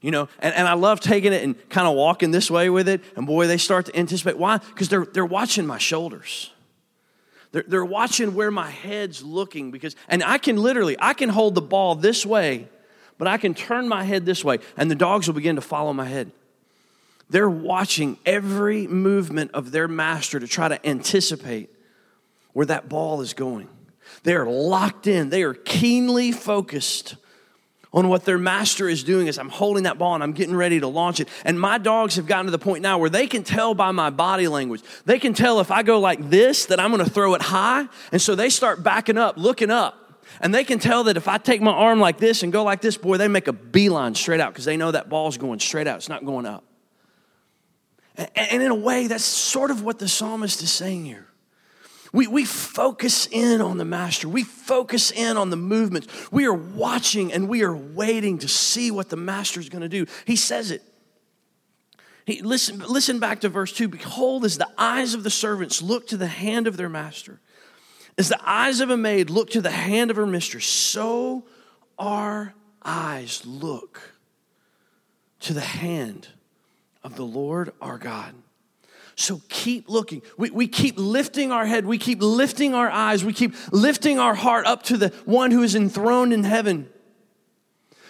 you 0.01 0.12
know, 0.12 0.30
and, 0.40 0.56
and 0.56 0.68
I 0.68 0.74
love 0.74 1.00
taking 1.00 1.33
it 1.33 1.44
and 1.44 1.69
kind 1.69 1.88
of 1.88 1.95
walking 1.95 2.31
this 2.31 2.50
way 2.50 2.69
with 2.69 2.88
it. 2.88 3.02
And 3.16 3.28
boy, 3.28 3.47
they 3.47 3.57
start 3.57 3.88
to 3.88 3.97
anticipate. 3.97 4.38
Why? 4.38 4.57
Because 4.57 4.90
they're, 4.90 5.06
they're 5.06 5.26
watching 5.26 5.66
my 5.66 5.78
shoulders. 5.78 6.52
They're, 7.52 7.66
they're 7.68 7.85
watching 7.85 8.35
where 8.35 8.52
my 8.52 8.69
head's 8.69 9.24
looking 9.24 9.71
because, 9.71 9.95
and 10.07 10.24
I 10.24 10.38
can 10.38 10.57
literally, 10.57 10.95
I 11.00 11.14
can 11.14 11.30
hold 11.30 11.56
the 11.56 11.62
ball 11.62 11.95
this 11.95 12.26
way, 12.26 12.69
but 13.18 13.28
I 13.28 13.38
can 13.38 13.54
turn 13.54 13.90
my 13.90 14.04
head 14.04 14.26
this 14.26 14.44
way 14.44 14.59
and 14.78 14.90
the 14.90 14.95
dogs 14.95 15.28
will 15.28 15.33
begin 15.33 15.56
to 15.56 15.62
follow 15.62 15.92
my 15.92 16.06
head. 16.06 16.31
They're 17.30 17.50
watching 17.50 18.18
every 18.26 18.88
movement 18.88 19.52
of 19.54 19.71
their 19.71 19.88
master 19.88 20.40
to 20.40 20.47
try 20.47 20.68
to 20.68 20.88
anticipate 20.88 21.69
where 22.54 22.66
that 22.68 22.90
ball 22.90 23.21
is 23.21 23.33
going. 23.33 23.69
They 24.24 24.33
are 24.33 24.47
locked 24.47 25.07
in, 25.07 25.30
they 25.30 25.44
are 25.44 25.54
keenly 25.54 26.31
focused 26.31 27.16
on 27.92 28.08
what 28.08 28.24
their 28.26 28.38
master 28.38 28.88
is 28.88 29.04
doing 29.04 29.28
as 29.28 29.40
I'm 29.40 29.50
holding 29.50 29.84
that 29.84 29.98
ball 29.98 30.14
and 30.14 30.24
I'm 30.24 30.34
getting 30.34 30.56
ready 30.56 30.80
to 30.80 30.88
launch 30.88 31.19
it. 31.19 31.28
And 31.44 31.60
my 31.60 31.80
dogs 31.80 32.16
have 32.18 32.28
gotten 32.28 32.46
to 32.46 32.52
the 32.52 32.60
point 32.60 32.84
now 32.84 33.00
where 33.00 33.10
they 33.10 33.26
can 33.26 33.44
tell 33.44 33.74
by 33.74 33.92
my 33.92 34.12
body 34.12 34.48
language. 34.48 34.84
They 35.06 35.18
can 35.18 35.34
tell 35.34 35.60
if 35.60 35.72
I 35.72 35.81
go 35.81 36.00
like 36.00 36.30
this 36.30 36.68
that 36.68 36.80
I'm 36.80 36.92
going 36.92 37.04
to 37.04 37.10
throw 37.10 37.34
it 37.34 37.42
high. 37.42 37.88
And 38.12 38.22
so 38.22 38.36
they 38.36 38.50
start 38.50 38.84
backing 38.84 39.18
up, 39.18 39.38
looking 39.38 39.72
up. 39.72 39.96
And 40.40 40.54
they 40.54 40.64
can 40.64 40.78
tell 40.78 41.06
that 41.06 41.18
if 41.18 41.28
I 41.28 41.40
take 41.40 41.62
my 41.62 41.72
arm 41.72 42.00
like 42.00 42.19
this 42.19 42.44
and 42.44 42.54
go 42.54 42.64
like 42.64 42.81
this, 42.81 42.96
boy, 42.96 43.18
they 43.18 43.28
make 43.28 43.48
a 43.48 43.54
beeline 43.54 44.14
straight 44.14 44.40
out 44.40 44.54
because 44.54 44.66
they 44.66 44.78
know 44.78 44.92
that 44.92 45.10
ball's 45.10 45.38
going 45.38 45.60
straight 45.60 45.88
out. 45.88 45.98
It's 45.98 46.10
not 46.10 46.24
going 46.24 46.46
up. 46.46 46.64
And 48.16 48.62
in 48.62 48.69
a 48.69 48.76
way, 48.76 49.08
that's 49.08 49.24
sort 49.24 49.72
of 49.72 49.81
what 49.84 49.98
the 49.98 50.08
psalmist 50.08 50.62
is 50.62 50.72
saying 50.72 51.06
here. 51.06 51.29
We, 52.11 52.28
we 52.28 52.45
focus 52.45 53.28
in 53.28 53.61
on 53.61 53.78
the 53.78 53.85
master. 53.85 54.28
We 54.28 54.44
focus 54.44 55.11
in 55.11 55.37
on 55.37 55.49
the 55.49 55.57
movements. 55.57 56.07
We 56.31 56.45
are 56.45 56.54
watching 56.54 57.31
and 57.31 57.47
we 57.47 57.63
are 57.63 57.75
waiting 57.75 58.39
to 58.39 58.47
see 58.47 58.89
what 58.89 59.09
the 59.09 59.16
master 59.16 59.59
is 59.59 59.69
going 59.69 59.83
to 59.83 59.89
do. 59.89 60.06
He 60.25 60.35
says 60.35 60.71
it. 60.71 60.81
He, 62.25 62.42
listen, 62.42 62.80
listen 62.80 63.19
back 63.19 63.42
to 63.42 63.49
verse 63.49 63.71
2. 63.73 63.87
Behold, 63.87 64.45
as 64.45 64.57
the 64.57 64.69
eyes 64.78 65.13
of 65.13 65.23
the 65.23 65.30
servants 65.30 65.81
look 65.81 66.07
to 66.07 66.18
the 66.18 66.28
hand 66.28 66.68
of 66.68 66.78
their 66.78 66.89
master, 66.89 67.39
as 68.18 68.30
the 68.30 68.39
eyes 68.44 68.81
of 68.81 68.89
a 68.89 68.97
maid 68.97 69.30
look 69.30 69.49
to 69.51 69.61
the 69.61 69.71
hand 69.71 70.11
of 70.11 70.18
her 70.18 70.28
mistress, 70.28 70.66
so 70.66 71.45
our 71.97 72.54
eyes 72.83 73.45
look 73.45 74.13
to 75.39 75.54
the 75.54 75.61
hand 75.61 76.28
of 77.04 77.16
the 77.16 77.25
Lord 77.25 77.71
our 77.81 77.97
God. 77.97 78.33
So 79.19 79.42
keep 79.49 79.90
looking. 79.90 80.21
We, 80.38 80.49
we 80.49 80.68
keep 80.69 80.95
lifting 80.97 81.52
our 81.52 81.66
head. 81.66 81.85
We 81.85 81.97
keep 81.97 82.21
lifting 82.21 82.73
our 82.73 82.90
eyes. 82.90 83.26
We 83.26 83.33
keep 83.33 83.54
lifting 83.69 84.18
our 84.18 84.33
heart 84.33 84.66
up 84.66 84.83
to 84.83 84.95
the 84.95 85.09
one 85.26 85.52
who 85.52 85.61
is 85.61 85.76
enthroned 85.76 86.31
in 86.31 86.45
heaven. 86.45 86.90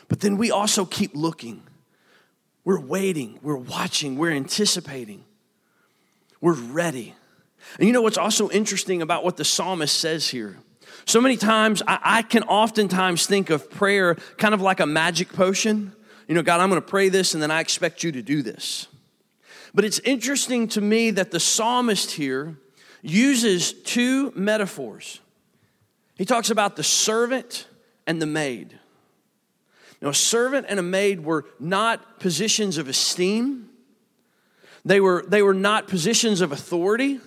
But 0.08 0.20
then 0.20 0.38
we 0.38 0.52
also 0.52 0.86
keep 0.86 1.16
looking. 1.16 1.64
We're 2.64 2.80
waiting. 2.80 3.40
We're 3.42 3.58
watching. 3.58 4.18
We're 4.20 4.34
anticipating. 4.34 5.26
We're 6.42 6.54
ready. 6.54 7.16
And 7.80 7.88
you 7.88 7.94
know 7.94 8.04
what's 8.04 8.20
also 8.20 8.48
interesting 8.52 9.02
about 9.02 9.24
what 9.24 9.36
the 9.36 9.46
psalmist 9.46 10.00
says 10.00 10.30
here? 10.30 10.60
So 11.06 11.20
many 11.20 11.38
times, 11.38 11.82
I, 11.88 12.00
I 12.04 12.22
can 12.22 12.44
oftentimes 12.44 13.26
think 13.26 13.50
of 13.50 13.72
prayer 13.72 14.14
kind 14.38 14.54
of 14.54 14.62
like 14.62 14.80
a 14.80 14.86
magic 14.86 15.34
potion. 15.34 15.92
You 16.28 16.36
know, 16.36 16.44
God, 16.44 16.62
I'm 16.62 16.70
going 16.70 16.80
to 16.80 16.88
pray 16.88 17.10
this 17.10 17.34
and 17.34 17.42
then 17.42 17.50
I 17.50 17.62
expect 17.62 18.04
you 18.04 18.12
to 18.12 18.22
do 18.22 18.44
this. 18.44 18.88
But 19.74 19.86
it's 19.86 20.00
interesting 20.00 20.68
to 20.70 20.82
me 20.82 21.12
that 21.12 21.32
the 21.32 21.40
psalmist 21.40 22.12
here 22.12 22.58
uses 23.02 23.74
two 23.74 24.32
metaphors. 24.36 25.20
He 26.16 26.26
talks 26.26 26.50
about 26.50 26.76
the 26.76 26.84
servant 26.84 27.68
and 28.06 28.22
the 28.22 28.26
maid. 28.26 28.78
Now, 30.02 30.10
a 30.10 30.14
servant 30.14 30.66
and 30.70 30.80
a 30.80 30.84
maid 30.84 31.24
were 31.24 31.46
not 31.60 32.20
positions 32.20 32.78
of 32.78 32.88
esteem. 32.88 33.70
They 34.86 35.00
were, 35.00 35.26
they 35.28 35.42
were 35.42 35.54
not 35.54 35.88
positions 35.88 36.42
of 36.42 36.52
authority. 36.52 37.20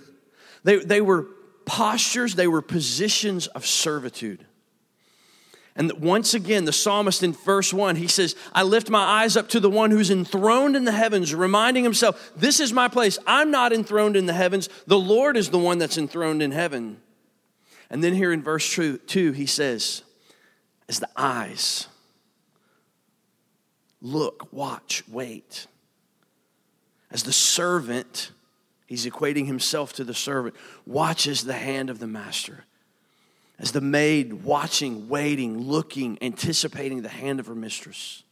They, 0.64 0.78
they 0.78 1.00
were 1.00 1.26
postures, 1.64 2.34
they 2.34 2.48
were 2.48 2.62
positions 2.62 3.46
of 3.48 3.66
servitude. 3.66 4.46
And 5.74 5.90
once 6.02 6.34
again, 6.34 6.66
the 6.66 6.72
psalmist 6.72 7.22
in 7.22 7.32
verse 7.32 7.72
1, 7.72 7.96
he 7.96 8.06
says, 8.06 8.36
I 8.52 8.62
lift 8.62 8.90
my 8.90 9.22
eyes 9.22 9.38
up 9.38 9.48
to 9.50 9.60
the 9.60 9.70
one 9.70 9.90
who's 9.90 10.10
enthroned 10.10 10.76
in 10.76 10.84
the 10.84 10.92
heavens, 10.92 11.34
reminding 11.34 11.82
himself, 11.82 12.32
This 12.36 12.60
is 12.60 12.72
my 12.72 12.88
place. 12.88 13.18
I'm 13.26 13.50
not 13.50 13.72
enthroned 13.72 14.16
in 14.16 14.26
the 14.26 14.34
heavens. 14.34 14.68
The 14.86 14.98
Lord 14.98 15.36
is 15.36 15.48
the 15.48 15.58
one 15.58 15.78
that's 15.78 15.96
enthroned 15.96 16.42
in 16.42 16.52
heaven. 16.52 17.00
And 17.88 18.04
then 18.04 18.14
here 18.14 18.32
in 18.32 18.42
verse 18.42 18.74
2, 18.74 19.32
he 19.32 19.46
says, 19.46 20.02
As 20.88 21.00
the 21.00 21.08
eyes 21.16 21.86
look, 24.02 24.52
watch, 24.52 25.04
wait, 25.08 25.66
as 27.10 27.22
the 27.22 27.32
servant, 27.32 28.30
he's 28.86 29.06
equating 29.06 29.46
himself 29.46 29.94
to 29.94 30.04
the 30.04 30.14
servant, 30.14 30.54
watches 30.84 31.44
the 31.44 31.52
hand 31.54 31.88
of 31.88 31.98
the 31.98 32.06
master 32.06 32.64
as 33.62 33.70
the 33.70 33.80
maid 33.80 34.44
watching, 34.44 35.08
waiting, 35.08 35.56
looking, 35.56 36.18
anticipating 36.20 37.02
the 37.02 37.08
hand 37.08 37.38
of 37.38 37.46
her 37.46 37.54
mistress. 37.54 38.24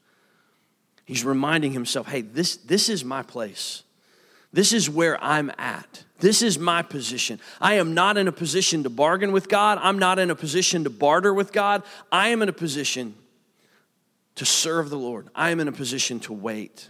He's 1.05 1.25
reminding 1.25 1.73
himself, 1.73 2.09
hey, 2.09 2.21
this, 2.23 2.57
this 2.57 2.89
is 2.89 3.05
my 3.05 3.23
place. 3.23 3.85
This 4.53 4.73
is 4.73 4.91
where 4.91 5.23
I'm 5.23 5.53
at. 5.57 6.05
This 6.19 6.43
is 6.43 6.59
my 6.59 6.83
position. 6.83 7.39
I 7.61 7.75
am 7.75 7.95
not 7.95 8.17
in 8.17 8.27
a 8.27 8.33
position 8.33 8.83
to 8.83 8.91
bargain 8.91 9.31
with 9.31 9.49
God. 9.49 9.79
I'm 9.81 10.01
not 10.01 10.19
in 10.19 10.31
a 10.31 10.35
position 10.35 10.83
to 10.85 10.91
barter 10.91 11.33
with 11.33 11.53
God. 11.53 11.85
I 12.11 12.29
am 12.29 12.43
in 12.43 12.49
a 12.49 12.53
position 12.53 13.15
to 14.35 14.45
serve 14.45 14.91
the 14.91 14.99
Lord. 14.99 15.29
I 15.33 15.51
am 15.51 15.61
in 15.61 15.69
a 15.69 15.73
position 15.73 16.19
to 16.21 16.33
wait. 16.33 16.89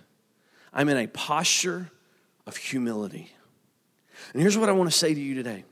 I'm 0.72 0.88
in 0.88 0.96
a 0.96 1.06
posture 1.06 1.90
of 2.46 2.56
humility. 2.56 3.30
And 4.32 4.40
here's 4.40 4.56
what 4.56 4.70
I 4.70 4.72
want 4.72 4.90
to 4.90 4.96
say 4.96 5.12
to 5.12 5.20
you 5.20 5.34
today 5.34 5.64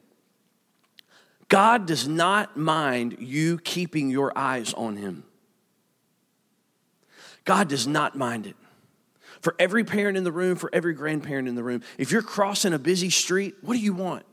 God 1.48 1.86
does 1.86 2.06
not 2.06 2.56
mind 2.56 3.16
you 3.20 3.58
keeping 3.58 4.10
your 4.10 4.36
eyes 4.36 4.74
on 4.74 4.96
Him. 4.96 5.24
God 7.44 7.68
does 7.68 7.86
not 7.86 8.16
mind 8.16 8.46
it. 8.46 8.56
For 9.40 9.54
every 9.58 9.84
parent 9.84 10.18
in 10.18 10.24
the 10.24 10.32
room, 10.32 10.56
for 10.56 10.68
every 10.72 10.92
grandparent 10.92 11.48
in 11.48 11.54
the 11.54 11.62
room, 11.62 11.82
if 11.96 12.12
you're 12.12 12.22
crossing 12.22 12.74
a 12.74 12.78
busy 12.78 13.08
street, 13.08 13.54
what 13.62 13.74
do 13.74 13.80
you 13.80 13.94
want? 13.94 14.24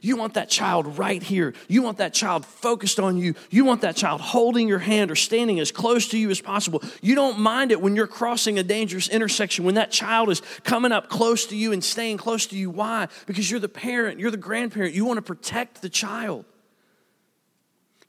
You 0.00 0.16
want 0.16 0.34
that 0.34 0.48
child 0.48 0.98
right 0.98 1.22
here. 1.22 1.54
You 1.68 1.82
want 1.82 1.98
that 1.98 2.12
child 2.12 2.44
focused 2.44 3.00
on 3.00 3.16
you. 3.16 3.34
You 3.50 3.64
want 3.64 3.80
that 3.82 3.96
child 3.96 4.20
holding 4.20 4.68
your 4.68 4.78
hand 4.78 5.10
or 5.10 5.16
standing 5.16 5.60
as 5.60 5.72
close 5.72 6.08
to 6.08 6.18
you 6.18 6.30
as 6.30 6.40
possible. 6.40 6.82
You 7.00 7.14
don't 7.14 7.38
mind 7.38 7.72
it 7.72 7.80
when 7.80 7.96
you're 7.96 8.06
crossing 8.06 8.58
a 8.58 8.62
dangerous 8.62 9.08
intersection, 9.08 9.64
when 9.64 9.76
that 9.76 9.90
child 9.90 10.28
is 10.28 10.42
coming 10.64 10.92
up 10.92 11.08
close 11.08 11.46
to 11.46 11.56
you 11.56 11.72
and 11.72 11.82
staying 11.82 12.18
close 12.18 12.46
to 12.46 12.56
you. 12.56 12.70
Why? 12.70 13.08
Because 13.26 13.50
you're 13.50 13.60
the 13.60 13.68
parent, 13.68 14.20
you're 14.20 14.30
the 14.30 14.36
grandparent. 14.36 14.94
You 14.94 15.04
want 15.04 15.18
to 15.18 15.22
protect 15.22 15.82
the 15.82 15.88
child. 15.88 16.44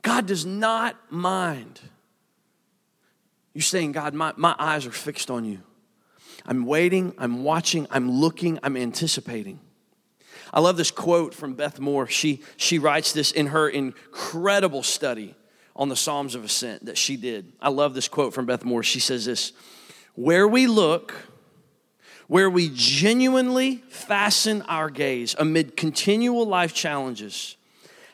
God 0.03 0.27
does 0.27 0.45
not 0.45 0.95
mind 1.11 1.79
You're 3.53 3.63
saying, 3.63 3.93
God, 3.93 4.13
my, 4.13 4.33
my 4.35 4.55
eyes 4.59 4.85
are 4.85 4.91
fixed 4.91 5.31
on 5.31 5.45
you. 5.45 5.59
I'm 6.45 6.65
waiting, 6.65 7.13
I'm 7.17 7.43
watching, 7.43 7.87
I'm 7.89 8.11
looking, 8.11 8.59
I'm 8.63 8.75
anticipating. 8.75 9.59
I 10.53 10.59
love 10.59 10.77
this 10.77 10.91
quote 10.91 11.33
from 11.33 11.55
Beth 11.55 11.79
Moore. 11.79 12.07
She, 12.07 12.41
she 12.57 12.79
writes 12.79 13.11
this 13.13 13.31
in 13.31 13.47
her 13.47 13.69
incredible 13.69 14.83
study 14.83 15.35
on 15.75 15.89
the 15.89 15.95
Psalms 15.95 16.35
of 16.35 16.43
Ascent 16.43 16.85
that 16.85 16.97
she 16.97 17.15
did. 17.15 17.53
I 17.61 17.69
love 17.69 17.93
this 17.93 18.07
quote 18.07 18.33
from 18.33 18.45
Beth 18.45 18.63
Moore. 18.65 18.83
She 18.83 18.99
says 18.99 19.25
this 19.25 19.53
Where 20.15 20.47
we 20.47 20.67
look, 20.67 21.13
where 22.27 22.49
we 22.49 22.69
genuinely 22.73 23.83
fasten 23.89 24.61
our 24.63 24.89
gaze 24.89 25.35
amid 25.39 25.77
continual 25.77 26.45
life 26.45 26.73
challenges, 26.73 27.55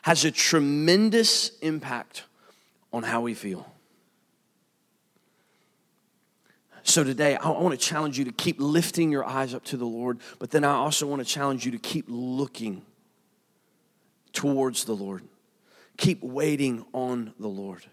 has 0.02 0.24
a 0.24 0.30
tremendous 0.30 1.58
impact 1.58 2.24
on 2.92 3.02
how 3.02 3.20
we 3.20 3.34
feel. 3.34 3.70
So 6.82 7.04
today, 7.04 7.36
I 7.36 7.50
want 7.50 7.78
to 7.78 7.86
challenge 7.86 8.18
you 8.18 8.24
to 8.24 8.32
keep 8.32 8.56
lifting 8.58 9.12
your 9.12 9.24
eyes 9.24 9.54
up 9.54 9.64
to 9.66 9.76
the 9.76 9.84
Lord, 9.84 10.18
but 10.38 10.50
then 10.50 10.64
I 10.64 10.72
also 10.72 11.06
want 11.06 11.20
to 11.20 11.24
challenge 11.24 11.64
you 11.64 11.72
to 11.72 11.78
keep 11.78 12.06
looking 12.08 12.82
towards 14.32 14.84
the 14.84 14.94
Lord. 14.94 15.22
Keep 15.98 16.22
waiting 16.22 16.84
on 16.92 17.34
the 17.38 17.48
Lord. 17.48 17.84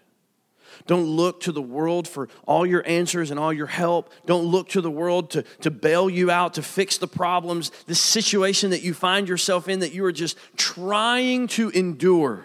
Don't 0.86 1.06
look 1.06 1.40
to 1.40 1.52
the 1.52 1.62
world 1.62 2.06
for 2.08 2.28
all 2.46 2.66
your 2.66 2.86
answers 2.86 3.30
and 3.30 3.38
all 3.38 3.52
your 3.52 3.66
help. 3.66 4.12
Don't 4.26 4.44
look 4.44 4.68
to 4.70 4.80
the 4.80 4.90
world 4.90 5.30
to, 5.30 5.42
to 5.60 5.70
bail 5.70 6.08
you 6.08 6.30
out, 6.30 6.54
to 6.54 6.62
fix 6.62 6.98
the 6.98 7.06
problems, 7.06 7.70
the 7.86 7.94
situation 7.94 8.70
that 8.70 8.82
you 8.82 8.94
find 8.94 9.28
yourself 9.28 9.68
in 9.68 9.80
that 9.80 9.92
you 9.92 10.04
are 10.04 10.12
just 10.12 10.36
trying 10.56 11.46
to 11.48 11.70
endure. 11.70 12.44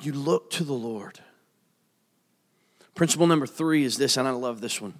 You 0.00 0.12
look 0.12 0.50
to 0.52 0.64
the 0.64 0.72
Lord. 0.72 1.20
Principle 2.94 3.26
number 3.26 3.46
three 3.46 3.84
is 3.84 3.96
this, 3.96 4.16
and 4.16 4.26
I 4.26 4.32
love 4.32 4.60
this 4.60 4.80
one. 4.80 4.94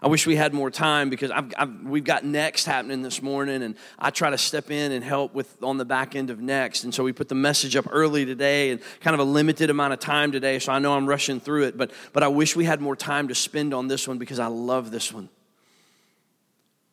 I 0.00 0.06
wish 0.06 0.26
we 0.26 0.36
had 0.36 0.54
more 0.54 0.70
time 0.70 1.10
because 1.10 1.30
I've, 1.30 1.52
I've, 1.58 1.82
we've 1.82 2.04
got 2.04 2.24
Next 2.24 2.66
happening 2.66 3.02
this 3.02 3.20
morning, 3.20 3.62
and 3.62 3.74
I 3.98 4.10
try 4.10 4.30
to 4.30 4.38
step 4.38 4.70
in 4.70 4.92
and 4.92 5.02
help 5.02 5.34
with 5.34 5.62
on 5.62 5.76
the 5.76 5.84
back 5.84 6.14
end 6.14 6.30
of 6.30 6.40
Next. 6.40 6.84
And 6.84 6.94
so 6.94 7.02
we 7.02 7.12
put 7.12 7.28
the 7.28 7.34
message 7.34 7.74
up 7.74 7.86
early 7.90 8.24
today, 8.24 8.70
and 8.70 8.80
kind 9.00 9.14
of 9.14 9.20
a 9.20 9.24
limited 9.24 9.70
amount 9.70 9.92
of 9.92 9.98
time 9.98 10.30
today. 10.30 10.58
So 10.60 10.72
I 10.72 10.78
know 10.78 10.94
I'm 10.94 11.06
rushing 11.06 11.40
through 11.40 11.64
it, 11.64 11.76
but 11.76 11.90
but 12.12 12.22
I 12.22 12.28
wish 12.28 12.54
we 12.54 12.64
had 12.64 12.80
more 12.80 12.96
time 12.96 13.28
to 13.28 13.34
spend 13.34 13.74
on 13.74 13.88
this 13.88 14.06
one 14.06 14.18
because 14.18 14.38
I 14.38 14.46
love 14.46 14.90
this 14.90 15.12
one. 15.12 15.28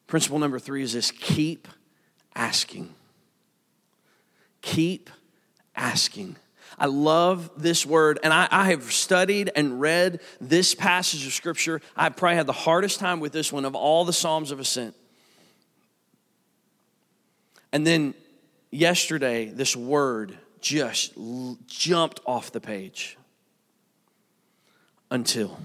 Principle 0.08 0.40
number 0.40 0.58
three 0.58 0.82
is 0.82 0.94
this: 0.94 1.12
keep 1.12 1.68
asking. 2.36 2.94
Keep 4.62 5.12
asking. 5.76 6.38
I 6.78 6.88
love 6.88 7.50
this 7.56 7.86
word, 7.86 8.20
and 8.22 8.34
I, 8.34 8.48
I, 8.52 8.72
have 8.72 8.92
studied 8.92 9.50
and 9.56 9.80
read 9.80 10.20
this 10.42 10.76
passage 10.76 11.26
of 11.26 11.32
Scripture. 11.32 11.82
I 11.96 12.10
probably 12.10 12.36
had 12.36 12.48
the 12.48 12.54
hardest 12.54 13.00
time 13.00 13.22
with 13.22 13.32
this 13.32 13.52
one 13.52 13.64
of 13.64 13.76
all 13.76 14.04
the 14.04 14.14
Psalms 14.14 14.52
of 14.52 14.60
Ascent. 14.60 14.94
And 17.72 17.88
then 17.88 18.14
yesterday, 18.72 19.46
this 19.46 19.76
word 19.76 20.38
just 20.60 21.16
l- 21.18 21.58
jumped 21.68 22.20
off 22.26 22.52
the 22.52 22.62
page. 22.62 23.18
Until. 25.12 25.58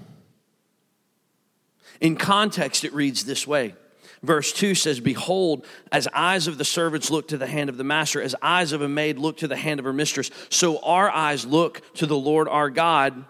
In 1.99 2.15
context, 2.15 2.85
it 2.85 2.93
reads 2.93 3.25
this 3.25 3.45
way 3.45 3.75
Verse 4.23 4.53
2 4.53 4.75
says, 4.75 4.99
Behold, 4.99 5.65
as 5.91 6.07
eyes 6.13 6.47
of 6.47 6.57
the 6.57 6.65
servants 6.65 7.09
look 7.09 7.29
to 7.29 7.37
the 7.37 7.47
hand 7.47 7.69
of 7.69 7.77
the 7.77 7.83
master, 7.83 8.21
as 8.21 8.35
eyes 8.41 8.71
of 8.71 8.81
a 8.81 8.87
maid 8.87 9.17
look 9.17 9.37
to 9.37 9.47
the 9.47 9.55
hand 9.55 9.79
of 9.79 9.85
her 9.85 9.93
mistress, 9.93 10.29
so 10.49 10.79
our 10.79 11.09
eyes 11.09 11.45
look 11.45 11.81
to 11.95 12.05
the 12.05 12.17
Lord 12.17 12.47
our 12.47 12.69
God 12.69 13.25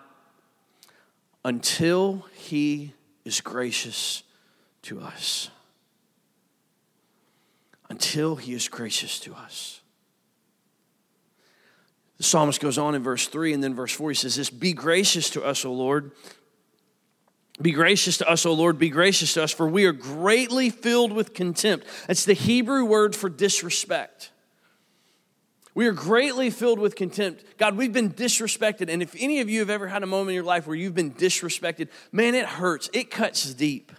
until 1.45 2.25
he 2.33 2.93
is 3.23 3.39
gracious 3.39 4.23
to 4.83 4.99
us. 4.99 5.49
Until 7.89 8.35
he 8.35 8.53
is 8.53 8.67
gracious 8.67 9.19
to 9.21 9.33
us. 9.33 9.79
The 12.17 12.23
psalmist 12.23 12.59
goes 12.59 12.77
on 12.77 12.95
in 12.95 13.01
verse 13.01 13.27
3 13.27 13.53
and 13.53 13.63
then 13.63 13.73
verse 13.73 13.93
4 13.93 14.11
he 14.11 14.15
says 14.15 14.35
this 14.35 14.49
Be 14.49 14.73
gracious 14.73 15.29
to 15.31 15.43
us, 15.43 15.65
O 15.65 15.73
Lord 15.73 16.11
be 17.59 17.71
gracious 17.71 18.17
to 18.19 18.29
us, 18.29 18.45
O 18.45 18.53
Lord, 18.53 18.77
be 18.77 18.89
gracious 18.89 19.33
to 19.33 19.43
us, 19.43 19.51
for 19.51 19.67
we 19.67 19.85
are 19.85 19.91
greatly 19.91 20.69
filled 20.69 21.11
with 21.11 21.33
contempt. 21.33 21.85
That's 22.07 22.25
the 22.25 22.33
Hebrew 22.33 22.85
word 22.85 23.15
for 23.15 23.29
disrespect. 23.29 24.31
We 25.73 25.87
are 25.87 25.93
greatly 25.93 26.49
filled 26.49 26.79
with 26.79 26.95
contempt. 26.95 27.57
God, 27.57 27.77
we've 27.77 27.93
been 27.93 28.11
disrespected. 28.11 28.89
And 28.89 29.01
if 29.01 29.15
any 29.17 29.39
of 29.39 29.49
you 29.49 29.59
have 29.59 29.69
ever 29.69 29.87
had 29.87 30.03
a 30.03 30.07
moment 30.07 30.29
in 30.29 30.35
your 30.35 30.43
life 30.43 30.67
where 30.67 30.75
you've 30.75 30.95
been 30.95 31.11
disrespected, 31.11 31.87
man, 32.11 32.35
it 32.35 32.45
hurts. 32.45 32.89
It 32.93 33.09
cuts 33.09 33.53
deep. 33.53 33.91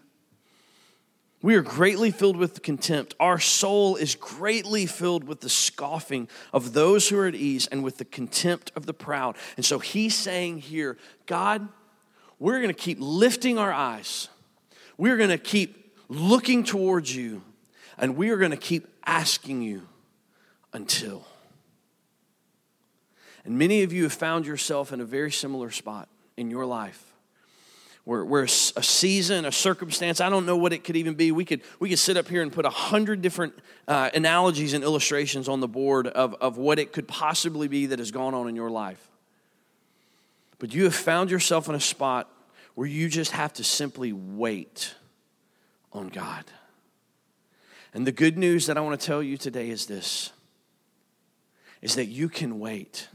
We 1.40 1.56
are 1.56 1.62
greatly 1.62 2.10
filled 2.10 2.36
with 2.36 2.62
contempt. 2.62 3.14
Our 3.18 3.38
soul 3.38 3.96
is 3.96 4.14
greatly 4.14 4.86
filled 4.86 5.24
with 5.24 5.40
the 5.40 5.48
scoffing 5.48 6.28
of 6.52 6.72
those 6.72 7.08
who 7.08 7.18
are 7.18 7.26
at 7.26 7.34
ease 7.34 7.66
and 7.66 7.82
with 7.82 7.96
the 7.98 8.04
contempt 8.04 8.70
of 8.76 8.86
the 8.86 8.94
proud. 8.94 9.36
And 9.56 9.64
so 9.64 9.78
he's 9.78 10.14
saying 10.14 10.58
here, 10.58 10.98
God, 11.26 11.68
we're 12.42 12.60
going 12.60 12.74
to 12.74 12.74
keep 12.74 12.98
lifting 13.00 13.56
our 13.56 13.72
eyes. 13.72 14.26
We're 14.98 15.16
going 15.16 15.30
to 15.30 15.38
keep 15.38 15.96
looking 16.08 16.64
towards 16.64 17.14
you. 17.14 17.40
And 17.96 18.16
we 18.16 18.30
are 18.30 18.36
going 18.36 18.50
to 18.50 18.56
keep 18.56 18.88
asking 19.06 19.62
you 19.62 19.82
until. 20.72 21.24
And 23.44 23.58
many 23.58 23.84
of 23.84 23.92
you 23.92 24.02
have 24.02 24.12
found 24.12 24.44
yourself 24.44 24.92
in 24.92 25.00
a 25.00 25.04
very 25.04 25.30
similar 25.30 25.70
spot 25.70 26.08
in 26.36 26.50
your 26.50 26.66
life. 26.66 27.12
Where, 28.02 28.24
where 28.24 28.42
a 28.42 28.48
season, 28.48 29.44
a 29.44 29.52
circumstance, 29.52 30.20
I 30.20 30.28
don't 30.28 30.44
know 30.44 30.56
what 30.56 30.72
it 30.72 30.82
could 30.82 30.96
even 30.96 31.14
be. 31.14 31.30
We 31.30 31.44
could, 31.44 31.60
we 31.78 31.90
could 31.90 32.00
sit 32.00 32.16
up 32.16 32.26
here 32.26 32.42
and 32.42 32.52
put 32.52 32.64
a 32.64 32.70
hundred 32.70 33.22
different 33.22 33.54
uh, 33.86 34.10
analogies 34.14 34.74
and 34.74 34.82
illustrations 34.82 35.48
on 35.48 35.60
the 35.60 35.68
board 35.68 36.08
of, 36.08 36.34
of 36.40 36.56
what 36.56 36.80
it 36.80 36.90
could 36.90 37.06
possibly 37.06 37.68
be 37.68 37.86
that 37.86 38.00
has 38.00 38.10
gone 38.10 38.34
on 38.34 38.48
in 38.48 38.56
your 38.56 38.68
life. 38.68 39.11
But 40.62 40.72
you 40.72 40.84
have 40.84 40.94
found 40.94 41.28
yourself 41.28 41.68
in 41.68 41.74
a 41.74 41.80
spot 41.80 42.30
where 42.76 42.86
you 42.86 43.08
just 43.08 43.32
have 43.32 43.52
to 43.54 43.64
simply 43.64 44.12
wait 44.12 44.94
on 45.92 46.08
God. 46.08 46.44
And 47.92 48.06
the 48.06 48.12
good 48.12 48.38
news 48.38 48.66
that 48.66 48.78
I 48.78 48.80
want 48.80 49.00
to 49.00 49.04
tell 49.04 49.24
you 49.24 49.36
today 49.36 49.70
is 49.70 49.86
this 49.86 50.30
is 51.80 51.96
that 51.96 52.04
you 52.04 52.28
can 52.28 52.60
wait. 52.60 53.08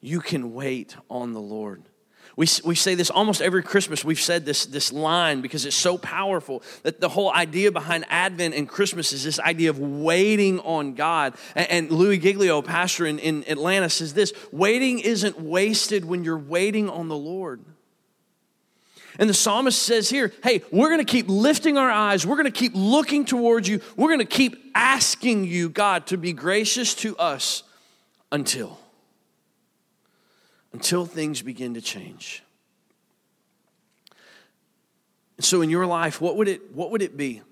You 0.00 0.20
can 0.20 0.52
wait 0.52 0.96
on 1.08 1.32
the 1.32 1.40
Lord. 1.40 1.84
We, 2.40 2.46
we 2.64 2.74
say 2.74 2.94
this 2.94 3.10
almost 3.10 3.42
every 3.42 3.62
Christmas. 3.62 4.02
We've 4.02 4.18
said 4.18 4.46
this, 4.46 4.64
this 4.64 4.94
line 4.94 5.42
because 5.42 5.66
it's 5.66 5.76
so 5.76 5.98
powerful 5.98 6.62
that 6.84 6.98
the 6.98 7.10
whole 7.10 7.30
idea 7.30 7.70
behind 7.70 8.06
Advent 8.08 8.54
and 8.54 8.66
Christmas 8.66 9.12
is 9.12 9.22
this 9.22 9.38
idea 9.38 9.68
of 9.68 9.78
waiting 9.78 10.58
on 10.60 10.94
God. 10.94 11.34
And, 11.54 11.70
and 11.70 11.90
Louis 11.90 12.16
Giglio, 12.16 12.62
pastor 12.62 13.04
in, 13.04 13.18
in 13.18 13.44
Atlanta, 13.46 13.90
says 13.90 14.14
this 14.14 14.32
waiting 14.52 15.00
isn't 15.00 15.38
wasted 15.38 16.06
when 16.06 16.24
you're 16.24 16.38
waiting 16.38 16.88
on 16.88 17.08
the 17.08 17.16
Lord. 17.16 17.60
And 19.18 19.28
the 19.28 19.34
psalmist 19.34 19.82
says 19.82 20.08
here, 20.08 20.32
hey, 20.42 20.62
we're 20.72 20.88
going 20.88 21.04
to 21.04 21.12
keep 21.12 21.28
lifting 21.28 21.76
our 21.76 21.90
eyes. 21.90 22.26
We're 22.26 22.36
going 22.36 22.50
to 22.50 22.58
keep 22.58 22.72
looking 22.74 23.26
towards 23.26 23.68
you. 23.68 23.82
We're 23.98 24.08
going 24.08 24.20
to 24.20 24.24
keep 24.24 24.70
asking 24.74 25.44
you, 25.44 25.68
God, 25.68 26.06
to 26.06 26.16
be 26.16 26.32
gracious 26.32 26.94
to 26.94 27.18
us 27.18 27.64
until 28.32 28.78
until 30.72 31.06
things 31.06 31.42
begin 31.42 31.74
to 31.74 31.80
change. 31.80 32.42
And 35.36 35.44
so 35.44 35.62
in 35.62 35.70
your 35.70 35.86
life, 35.86 36.20
what 36.20 36.36
would 36.36 36.48
it 36.48 36.74
what 36.74 36.90
would 36.90 37.02
it 37.02 37.16
be? 37.16 37.42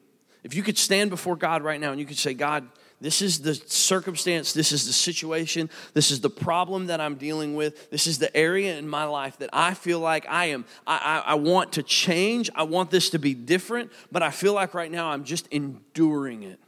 If 0.44 0.54
you 0.54 0.62
could 0.62 0.78
stand 0.78 1.10
before 1.10 1.36
God 1.36 1.62
right 1.62 1.80
now 1.80 1.90
and 1.90 1.98
you 2.00 2.06
could 2.06 2.18
say, 2.18 2.32
God, 2.34 2.68
this 3.00 3.22
is 3.22 3.40
the 3.40 3.54
circumstance, 3.54 4.52
this 4.52 4.72
is 4.72 4.86
the 4.86 4.92
situation, 4.92 5.70
this 5.94 6.10
is 6.10 6.20
the 6.20 6.30
problem 6.30 6.86
that 6.86 7.00
I'm 7.00 7.14
dealing 7.14 7.54
with, 7.54 7.90
this 7.90 8.06
is 8.06 8.18
the 8.18 8.34
area 8.36 8.76
in 8.76 8.88
my 8.88 9.04
life 9.04 9.38
that 9.38 9.50
I 9.52 9.74
feel 9.74 10.00
like 10.00 10.26
I 10.28 10.46
am, 10.46 10.64
I, 10.86 11.22
I, 11.26 11.32
I 11.32 11.34
want 11.34 11.72
to 11.74 11.82
change, 11.82 12.50
I 12.54 12.64
want 12.64 12.90
this 12.90 13.10
to 13.10 13.18
be 13.18 13.34
different, 13.34 13.92
but 14.10 14.22
I 14.22 14.30
feel 14.30 14.52
like 14.52 14.74
right 14.74 14.90
now 14.90 15.10
I'm 15.10 15.24
just 15.24 15.46
enduring 15.48 16.42
it. 16.42 16.58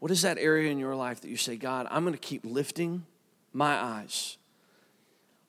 What 0.00 0.10
is 0.10 0.22
that 0.22 0.38
area 0.38 0.70
in 0.70 0.78
your 0.78 0.96
life 0.96 1.20
that 1.20 1.28
you 1.28 1.36
say, 1.36 1.56
God, 1.56 1.86
I'm 1.90 2.02
going 2.02 2.14
to 2.14 2.18
keep 2.18 2.44
lifting 2.44 3.06
my 3.52 3.74
eyes. 3.74 4.36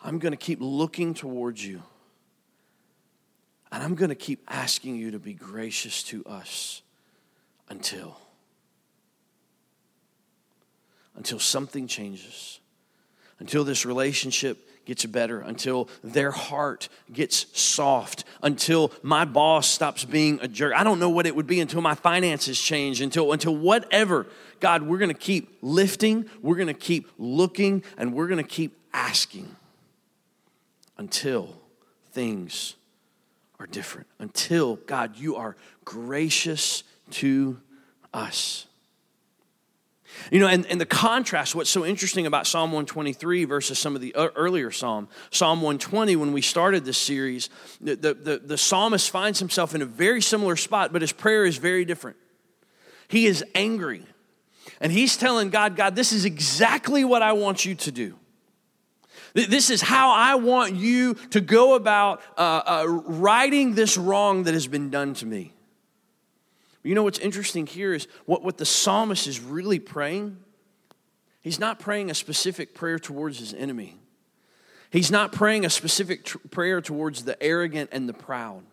I'm 0.01 0.19
going 0.19 0.31
to 0.33 0.37
keep 0.37 0.59
looking 0.61 1.13
towards 1.13 1.65
you. 1.65 1.81
And 3.71 3.81
I'm 3.81 3.95
going 3.95 4.09
to 4.09 4.15
keep 4.15 4.43
asking 4.47 4.97
you 4.97 5.11
to 5.11 5.19
be 5.19 5.33
gracious 5.33 6.03
to 6.03 6.23
us 6.25 6.81
until 7.69 8.17
until 11.15 11.39
something 11.39 11.87
changes. 11.87 12.59
Until 13.39 13.63
this 13.63 13.85
relationship 13.85 14.67
gets 14.85 15.05
better, 15.05 15.39
until 15.39 15.89
their 16.03 16.31
heart 16.31 16.89
gets 17.11 17.45
soft, 17.59 18.25
until 18.41 18.91
my 19.01 19.25
boss 19.25 19.69
stops 19.69 20.05
being 20.05 20.39
a 20.41 20.47
jerk. 20.47 20.73
I 20.75 20.83
don't 20.83 20.99
know 20.99 21.09
what 21.09 21.25
it 21.25 21.35
would 21.35 21.47
be 21.47 21.59
until 21.59 21.81
my 21.81 21.95
finances 21.95 22.59
change, 22.61 23.01
until 23.01 23.31
until 23.31 23.55
whatever 23.55 24.27
God, 24.63 24.83
we're 24.83 24.97
going 24.97 25.09
to 25.09 25.13
keep 25.13 25.57
lifting, 25.61 26.29
we're 26.41 26.55
going 26.55 26.67
to 26.67 26.73
keep 26.73 27.09
looking, 27.17 27.83
and 27.97 28.13
we're 28.13 28.27
going 28.27 28.41
to 28.41 28.49
keep 28.49 28.77
asking 28.93 29.57
until 30.97 31.57
things 32.13 32.75
are 33.59 33.67
different. 33.67 34.07
Until, 34.19 34.77
God, 34.77 35.17
you 35.17 35.35
are 35.35 35.57
gracious 35.83 36.83
to 37.11 37.59
us. 38.13 38.65
You 40.31 40.39
know, 40.39 40.47
and, 40.47 40.65
and 40.67 40.79
the 40.79 40.85
contrast, 40.85 41.55
what's 41.55 41.69
so 41.69 41.85
interesting 41.85 42.25
about 42.25 42.47
Psalm 42.47 42.71
123 42.71 43.45
versus 43.45 43.79
some 43.79 43.95
of 43.95 44.01
the 44.01 44.15
earlier 44.15 44.71
Psalm, 44.71 45.07
Psalm 45.31 45.61
120, 45.61 46.15
when 46.15 46.33
we 46.33 46.41
started 46.41 46.85
this 46.85 46.97
series, 46.97 47.49
the, 47.81 47.95
the, 47.95 48.13
the, 48.13 48.37
the 48.39 48.57
psalmist 48.57 49.09
finds 49.09 49.39
himself 49.39 49.75
in 49.75 49.81
a 49.81 49.85
very 49.85 50.21
similar 50.21 50.55
spot, 50.55 50.93
but 50.93 51.01
his 51.01 51.11
prayer 51.11 51.45
is 51.45 51.57
very 51.57 51.85
different. 51.85 52.17
He 53.07 53.25
is 53.25 53.43
angry. 53.55 54.05
And 54.79 54.91
he's 54.91 55.17
telling 55.17 55.49
God, 55.49 55.75
God, 55.75 55.95
this 55.95 56.11
is 56.11 56.25
exactly 56.25 57.05
what 57.05 57.21
I 57.21 57.33
want 57.33 57.65
you 57.65 57.75
to 57.75 57.91
do. 57.91 58.17
This 59.33 59.69
is 59.69 59.81
how 59.81 60.11
I 60.11 60.35
want 60.35 60.75
you 60.75 61.15
to 61.31 61.41
go 61.41 61.73
about 61.73 62.21
uh, 62.37 62.61
uh, 62.65 62.85
righting 62.87 63.73
this 63.73 63.97
wrong 63.97 64.43
that 64.43 64.53
has 64.53 64.67
been 64.67 64.89
done 64.91 65.15
to 65.15 65.25
me. 65.25 65.53
You 66.83 66.95
know 66.95 67.03
what's 67.03 67.19
interesting 67.19 67.65
here 67.65 67.93
is 67.93 68.07
what, 68.25 68.43
what 68.43 68.57
the 68.57 68.65
psalmist 68.65 69.25
is 69.25 69.39
really 69.39 69.79
praying? 69.79 70.37
He's 71.41 71.59
not 71.59 71.79
praying 71.79 72.11
a 72.11 72.13
specific 72.13 72.73
prayer 72.73 72.99
towards 72.99 73.39
his 73.39 73.53
enemy. 73.53 73.97
He's 74.91 75.09
not 75.09 75.31
praying 75.31 75.65
a 75.65 75.69
specific 75.69 76.25
tr- 76.25 76.37
prayer 76.51 76.81
towards 76.81 77.23
the 77.23 77.41
arrogant 77.41 77.89
and 77.93 78.07
the 78.07 78.13
proud. 78.13 78.63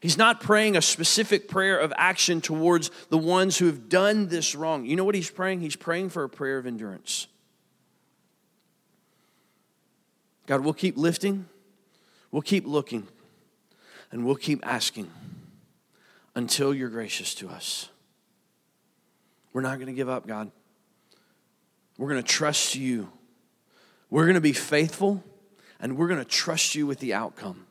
He's 0.00 0.16
not 0.16 0.40
praying 0.40 0.76
a 0.76 0.82
specific 0.82 1.48
prayer 1.48 1.78
of 1.78 1.92
action 1.96 2.40
towards 2.40 2.90
the 3.10 3.18
ones 3.18 3.58
who 3.58 3.66
have 3.66 3.88
done 3.88 4.28
this 4.28 4.54
wrong. 4.54 4.86
You 4.86 4.96
know 4.96 5.04
what 5.04 5.14
he's 5.14 5.30
praying? 5.30 5.60
He's 5.60 5.76
praying 5.76 6.08
for 6.08 6.24
a 6.24 6.28
prayer 6.28 6.56
of 6.56 6.66
endurance. 6.66 7.26
God, 10.46 10.62
we'll 10.62 10.72
keep 10.72 10.96
lifting, 10.96 11.46
we'll 12.30 12.42
keep 12.42 12.66
looking, 12.66 13.06
and 14.10 14.24
we'll 14.24 14.36
keep 14.36 14.66
asking 14.66 15.10
until 16.34 16.74
you're 16.74 16.88
gracious 16.88 17.34
to 17.36 17.48
us. 17.48 17.88
We're 19.52 19.62
not 19.62 19.76
going 19.76 19.88
to 19.88 19.92
give 19.92 20.08
up, 20.08 20.26
God. 20.26 20.50
We're 21.98 22.08
going 22.08 22.22
to 22.22 22.28
trust 22.28 22.74
you. 22.74 23.10
We're 24.08 24.24
going 24.24 24.34
to 24.34 24.40
be 24.40 24.52
faithful, 24.52 25.22
and 25.80 25.96
we're 25.96 26.08
going 26.08 26.20
to 26.20 26.24
trust 26.24 26.74
you 26.74 26.86
with 26.86 26.98
the 27.00 27.14
outcome. 27.14 27.66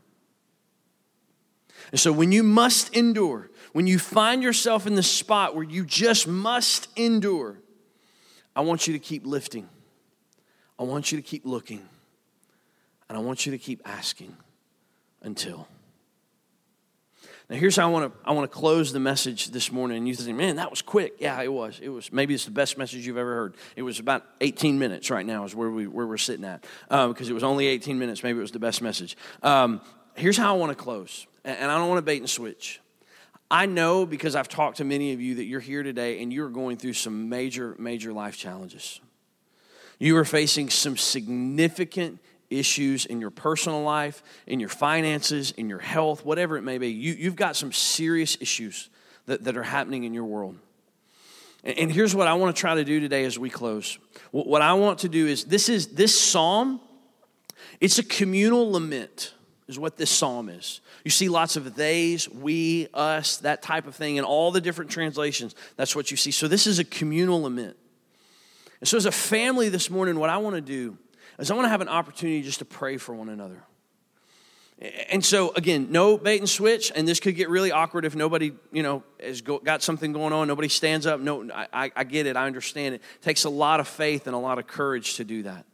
And 1.91 1.99
so 1.99 2.11
when 2.11 2.31
you 2.31 2.43
must 2.43 2.95
endure, 2.95 3.49
when 3.73 3.87
you 3.87 3.99
find 3.99 4.43
yourself 4.43 4.85
in 4.85 4.95
the 4.95 5.03
spot 5.03 5.55
where 5.55 5.63
you 5.63 5.85
just 5.85 6.27
must 6.27 6.87
endure, 6.95 7.57
I 8.55 8.61
want 8.61 8.87
you 8.87 8.93
to 8.93 8.99
keep 8.99 9.25
lifting. 9.25 9.69
I 10.77 10.83
want 10.83 11.11
you 11.11 11.17
to 11.17 11.21
keep 11.21 11.45
looking. 11.45 11.87
And 13.07 13.17
I 13.17 13.21
want 13.21 13.45
you 13.45 13.51
to 13.53 13.57
keep 13.57 13.81
asking 13.85 14.35
until. 15.21 15.67
Now 17.49 17.57
here's 17.57 17.75
how 17.75 17.87
I 17.87 17.91
want 17.91 18.13
to 18.13 18.29
I 18.29 18.33
want 18.33 18.49
to 18.49 18.55
close 18.55 18.93
the 18.93 18.99
message 18.99 19.51
this 19.51 19.71
morning. 19.71 19.97
And 19.97 20.07
you 20.07 20.13
think, 20.13 20.37
man, 20.37 20.57
that 20.57 20.69
was 20.69 20.81
quick. 20.81 21.15
Yeah, 21.19 21.41
it 21.41 21.51
was. 21.51 21.79
It 21.81 21.89
was. 21.89 22.11
Maybe 22.11 22.33
it's 22.35 22.45
the 22.45 22.51
best 22.51 22.77
message 22.77 23.07
you've 23.07 23.17
ever 23.17 23.33
heard. 23.33 23.55
It 23.75 23.81
was 23.81 23.99
about 23.99 24.23
18 24.41 24.77
minutes 24.77 25.09
right 25.09 25.25
now 25.25 25.45
is 25.45 25.55
where 25.55 25.69
we 25.69 25.87
where 25.87 26.05
we're 26.05 26.17
sitting 26.17 26.45
at 26.45 26.65
um, 26.89 27.11
because 27.11 27.29
it 27.29 27.33
was 27.33 27.43
only 27.43 27.65
18 27.65 27.97
minutes. 27.97 28.23
Maybe 28.23 28.37
it 28.37 28.41
was 28.41 28.51
the 28.51 28.59
best 28.59 28.81
message. 28.81 29.17
Um, 29.41 29.81
here's 30.15 30.37
how 30.37 30.53
I 30.53 30.57
want 30.57 30.71
to 30.71 30.81
close 30.81 31.25
and 31.43 31.71
I 31.71 31.77
don't 31.77 31.87
want 31.87 31.97
to 31.97 32.03
bait 32.03 32.19
and 32.19 32.29
switch. 32.29 32.81
I 33.51 33.65
know 33.65 34.05
because 34.05 34.35
I've 34.35 34.47
talked 34.47 34.77
to 34.77 34.83
many 34.83 35.13
of 35.13 35.21
you 35.21 35.35
that 35.35 35.45
you're 35.45 35.59
here 35.59 35.81
today 35.81 36.21
and 36.21 36.31
you're 36.31 36.49
going 36.49 36.77
through 36.77 36.93
some 36.93 37.29
major, 37.29 37.75
major 37.79 38.13
life 38.13 38.37
challenges. 38.37 38.99
You 39.97 40.17
are 40.17 40.25
facing 40.25 40.69
some 40.69 40.97
significant 40.97 42.19
issues 42.49 43.05
in 43.05 43.21
your 43.21 43.29
personal 43.29 43.83
life, 43.83 44.23
in 44.47 44.59
your 44.59 44.69
finances, 44.69 45.51
in 45.51 45.69
your 45.69 45.79
health, 45.79 46.25
whatever 46.25 46.57
it 46.57 46.63
may 46.63 46.77
be. 46.77 46.89
You, 46.89 47.13
you've 47.13 47.35
got 47.35 47.55
some 47.55 47.71
serious 47.71 48.37
issues 48.41 48.89
that, 49.25 49.43
that 49.43 49.57
are 49.57 49.63
happening 49.63 50.03
in 50.03 50.13
your 50.13 50.25
world. 50.25 50.57
And, 51.63 51.77
and 51.77 51.91
here's 51.91 52.15
what 52.15 52.27
I 52.27 52.33
want 52.33 52.55
to 52.55 52.59
try 52.59 52.75
to 52.75 52.83
do 52.83 52.99
today 52.99 53.25
as 53.25 53.37
we 53.37 53.49
close. 53.49 53.99
What, 54.31 54.47
what 54.47 54.61
I 54.61 54.73
want 54.73 54.99
to 54.99 55.09
do 55.09 55.27
is 55.27 55.45
this 55.45 55.69
is 55.69 55.87
this 55.87 56.19
psalm, 56.19 56.81
it's 57.79 57.99
a 57.99 58.03
communal 58.03 58.71
lament 58.71 59.33
is 59.67 59.77
what 59.77 59.97
this 59.97 60.09
psalm 60.09 60.49
is. 60.49 60.81
You 61.05 61.11
see 61.11 61.29
lots 61.29 61.55
of 61.55 61.75
theys, 61.75 62.27
we, 62.27 62.87
us, 62.93 63.37
that 63.37 63.61
type 63.61 63.85
of 63.85 63.95
thing 63.95 64.15
in 64.15 64.25
all 64.25 64.51
the 64.51 64.59
different 64.59 64.89
translations. 64.89 65.53
That's 65.77 65.95
what 65.95 66.09
you 66.09 66.17
see. 66.17 66.31
So 66.31 66.47
this 66.47 66.65
is 66.65 66.79
a 66.79 66.83
communal 66.83 67.43
lament. 67.43 67.77
And 68.79 68.87
so 68.87 68.97
as 68.97 69.05
a 69.05 69.11
family 69.11 69.69
this 69.69 69.89
morning, 69.89 70.17
what 70.17 70.31
I 70.31 70.37
want 70.37 70.55
to 70.55 70.61
do 70.61 70.97
is 71.39 71.49
I 71.49 71.55
want 71.55 71.65
to 71.65 71.69
have 71.69 71.81
an 71.81 71.89
opportunity 71.89 72.41
just 72.41 72.59
to 72.59 72.65
pray 72.65 72.97
for 72.97 73.15
one 73.15 73.29
another. 73.29 73.63
And 75.09 75.25
so, 75.25 75.51
again, 75.55 75.87
no 75.89 76.17
bait 76.17 76.39
and 76.39 76.47
switch, 76.47 76.89
and 76.95 77.05
this 77.05 77.19
could 77.19 77.35
get 77.35 77.49
really 77.49 77.69
awkward 77.69 78.05
if 78.05 78.15
nobody, 78.15 78.53
you 78.71 78.81
know, 78.81 79.03
has 79.21 79.41
got 79.41 79.83
something 79.83 80.13
going 80.13 80.31
on. 80.31 80.47
Nobody 80.47 80.69
stands 80.69 81.05
up. 81.05 81.19
No, 81.19 81.49
I, 81.51 81.91
I 81.93 82.03
get 82.05 82.27
it. 82.27 82.37
I 82.37 82.45
understand 82.45 82.95
it. 82.95 83.01
it. 83.01 83.21
Takes 83.21 83.43
a 83.43 83.49
lot 83.49 83.81
of 83.81 83.89
faith 83.89 84.25
and 84.25 84.33
a 84.33 84.39
lot 84.39 84.57
of 84.57 84.67
courage 84.67 85.15
to 85.15 85.25
do 85.25 85.43
that. 85.43 85.65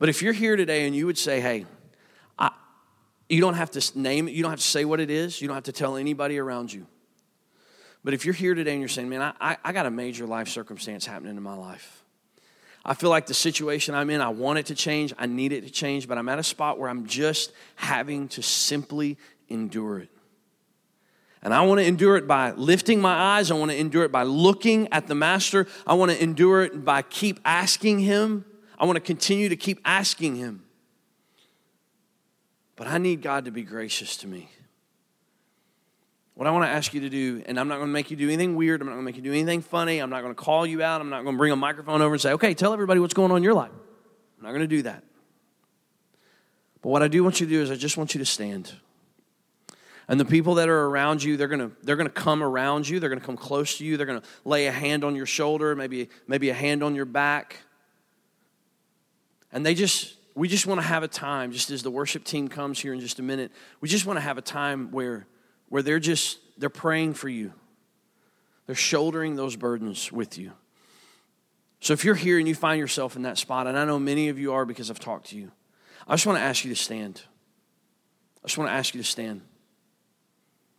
But 0.00 0.08
if 0.08 0.20
you're 0.20 0.32
here 0.32 0.56
today 0.56 0.86
and 0.86 0.96
you 0.96 1.06
would 1.06 1.18
say, 1.18 1.40
"Hey, 1.40 1.64
I, 2.36 2.50
you 3.28 3.40
don't 3.40 3.54
have 3.54 3.70
to 3.72 3.98
name 3.98 4.26
it. 4.26 4.32
You 4.32 4.42
don't 4.42 4.50
have 4.50 4.60
to 4.60 4.66
say 4.66 4.84
what 4.84 4.98
it 4.98 5.10
is. 5.10 5.40
You 5.40 5.46
don't 5.46 5.56
have 5.56 5.64
to 5.64 5.72
tell 5.72 5.96
anybody 5.96 6.38
around 6.38 6.72
you." 6.72 6.88
But 8.02 8.14
if 8.14 8.24
you're 8.24 8.34
here 8.34 8.54
today 8.54 8.72
and 8.72 8.80
you're 8.80 8.88
saying, 8.88 9.08
"Man, 9.08 9.34
I, 9.40 9.58
I 9.62 9.72
got 9.72 9.86
a 9.86 9.90
major 9.90 10.26
life 10.26 10.48
circumstance 10.48 11.06
happening 11.06 11.36
in 11.36 11.42
my 11.42 11.54
life," 11.54 11.99
I 12.84 12.94
feel 12.94 13.10
like 13.10 13.26
the 13.26 13.34
situation 13.34 13.94
I'm 13.94 14.08
in, 14.10 14.20
I 14.20 14.30
want 14.30 14.58
it 14.58 14.66
to 14.66 14.74
change, 14.74 15.12
I 15.18 15.26
need 15.26 15.52
it 15.52 15.62
to 15.64 15.70
change, 15.70 16.08
but 16.08 16.16
I'm 16.16 16.28
at 16.28 16.38
a 16.38 16.42
spot 16.42 16.78
where 16.78 16.88
I'm 16.88 17.06
just 17.06 17.52
having 17.76 18.28
to 18.28 18.42
simply 18.42 19.18
endure 19.48 19.98
it. 19.98 20.08
And 21.42 21.54
I 21.54 21.62
want 21.62 21.80
to 21.80 21.86
endure 21.86 22.16
it 22.16 22.26
by 22.26 22.52
lifting 22.52 23.00
my 23.00 23.14
eyes. 23.14 23.50
I 23.50 23.54
want 23.54 23.70
to 23.70 23.78
endure 23.78 24.04
it 24.04 24.12
by 24.12 24.24
looking 24.24 24.88
at 24.92 25.06
the 25.06 25.14
Master. 25.14 25.66
I 25.86 25.94
want 25.94 26.10
to 26.10 26.22
endure 26.22 26.62
it 26.62 26.84
by 26.84 27.02
keep 27.02 27.40
asking 27.44 28.00
Him. 28.00 28.44
I 28.78 28.84
want 28.84 28.96
to 28.96 29.00
continue 29.00 29.48
to 29.48 29.56
keep 29.56 29.80
asking 29.84 30.36
Him. 30.36 30.64
But 32.76 32.88
I 32.88 32.98
need 32.98 33.22
God 33.22 33.46
to 33.46 33.50
be 33.50 33.62
gracious 33.62 34.16
to 34.18 34.26
me. 34.26 34.50
What 36.40 36.46
I 36.46 36.52
want 36.52 36.64
to 36.64 36.70
ask 36.70 36.94
you 36.94 37.02
to 37.02 37.10
do, 37.10 37.42
and 37.44 37.60
I'm 37.60 37.68
not 37.68 37.74
going 37.74 37.88
to 37.88 37.92
make 37.92 38.10
you 38.10 38.16
do 38.16 38.26
anything 38.26 38.56
weird, 38.56 38.80
I'm 38.80 38.86
not 38.86 38.94
going 38.94 39.04
to 39.04 39.04
make 39.04 39.16
you 39.16 39.22
do 39.22 39.30
anything 39.30 39.60
funny, 39.60 39.98
I'm 39.98 40.08
not 40.08 40.22
going 40.22 40.34
to 40.34 40.42
call 40.42 40.66
you 40.66 40.82
out, 40.82 41.02
I'm 41.02 41.10
not 41.10 41.22
going 41.22 41.34
to 41.34 41.38
bring 41.38 41.52
a 41.52 41.56
microphone 41.56 42.00
over 42.00 42.14
and 42.14 42.20
say, 42.22 42.32
okay, 42.32 42.54
tell 42.54 42.72
everybody 42.72 42.98
what's 42.98 43.12
going 43.12 43.30
on 43.30 43.36
in 43.36 43.42
your 43.42 43.52
life. 43.52 43.72
I'm 44.38 44.44
not 44.44 44.48
going 44.48 44.62
to 44.62 44.66
do 44.66 44.80
that. 44.84 45.04
But 46.80 46.88
what 46.88 47.02
I 47.02 47.08
do 47.08 47.22
want 47.22 47.40
you 47.40 47.46
to 47.46 47.52
do 47.52 47.60
is 47.60 47.70
I 47.70 47.74
just 47.74 47.98
want 47.98 48.14
you 48.14 48.20
to 48.20 48.24
stand. 48.24 48.72
And 50.08 50.18
the 50.18 50.24
people 50.24 50.54
that 50.54 50.70
are 50.70 50.86
around 50.86 51.22
you, 51.22 51.36
they're 51.36 51.46
gonna, 51.46 51.72
they're 51.82 51.96
gonna 51.96 52.08
come 52.08 52.42
around 52.42 52.88
you, 52.88 53.00
they're 53.00 53.10
gonna 53.10 53.20
come 53.20 53.36
close 53.36 53.76
to 53.76 53.84
you, 53.84 53.98
they're 53.98 54.06
gonna 54.06 54.22
lay 54.46 54.66
a 54.66 54.72
hand 54.72 55.04
on 55.04 55.14
your 55.14 55.26
shoulder, 55.26 55.76
maybe, 55.76 56.08
maybe 56.26 56.48
a 56.48 56.54
hand 56.54 56.82
on 56.82 56.94
your 56.94 57.04
back. 57.04 57.58
And 59.52 59.66
they 59.66 59.74
just, 59.74 60.14
we 60.34 60.48
just 60.48 60.66
wanna 60.66 60.80
have 60.80 61.02
a 61.02 61.08
time, 61.08 61.52
just 61.52 61.70
as 61.70 61.82
the 61.82 61.90
worship 61.90 62.24
team 62.24 62.48
comes 62.48 62.80
here 62.80 62.94
in 62.94 63.00
just 63.00 63.18
a 63.18 63.22
minute, 63.22 63.52
we 63.82 63.90
just 63.90 64.06
wanna 64.06 64.22
have 64.22 64.38
a 64.38 64.42
time 64.42 64.90
where 64.90 65.26
where 65.70 65.82
they're 65.82 65.98
just 65.98 66.38
they're 66.58 66.68
praying 66.68 67.14
for 67.14 67.30
you. 67.30 67.52
They're 68.66 68.74
shouldering 68.74 69.34
those 69.34 69.56
burdens 69.56 70.12
with 70.12 70.36
you. 70.36 70.52
So 71.80 71.94
if 71.94 72.04
you're 72.04 72.14
here 72.14 72.38
and 72.38 72.46
you 72.46 72.54
find 72.54 72.78
yourself 72.78 73.16
in 73.16 73.22
that 73.22 73.38
spot, 73.38 73.66
and 73.66 73.78
I 73.78 73.86
know 73.86 73.98
many 73.98 74.28
of 74.28 74.38
you 74.38 74.52
are 74.52 74.66
because 74.66 74.90
I've 74.90 75.00
talked 75.00 75.30
to 75.30 75.36
you, 75.36 75.50
I 76.06 76.12
just 76.12 76.26
want 76.26 76.38
to 76.38 76.42
ask 76.42 76.62
you 76.64 76.70
to 76.70 76.76
stand. 76.76 77.22
I 78.44 78.48
just 78.48 78.58
want 78.58 78.68
to 78.68 78.74
ask 78.74 78.94
you 78.94 79.00
to 79.00 79.06
stand. 79.06 79.40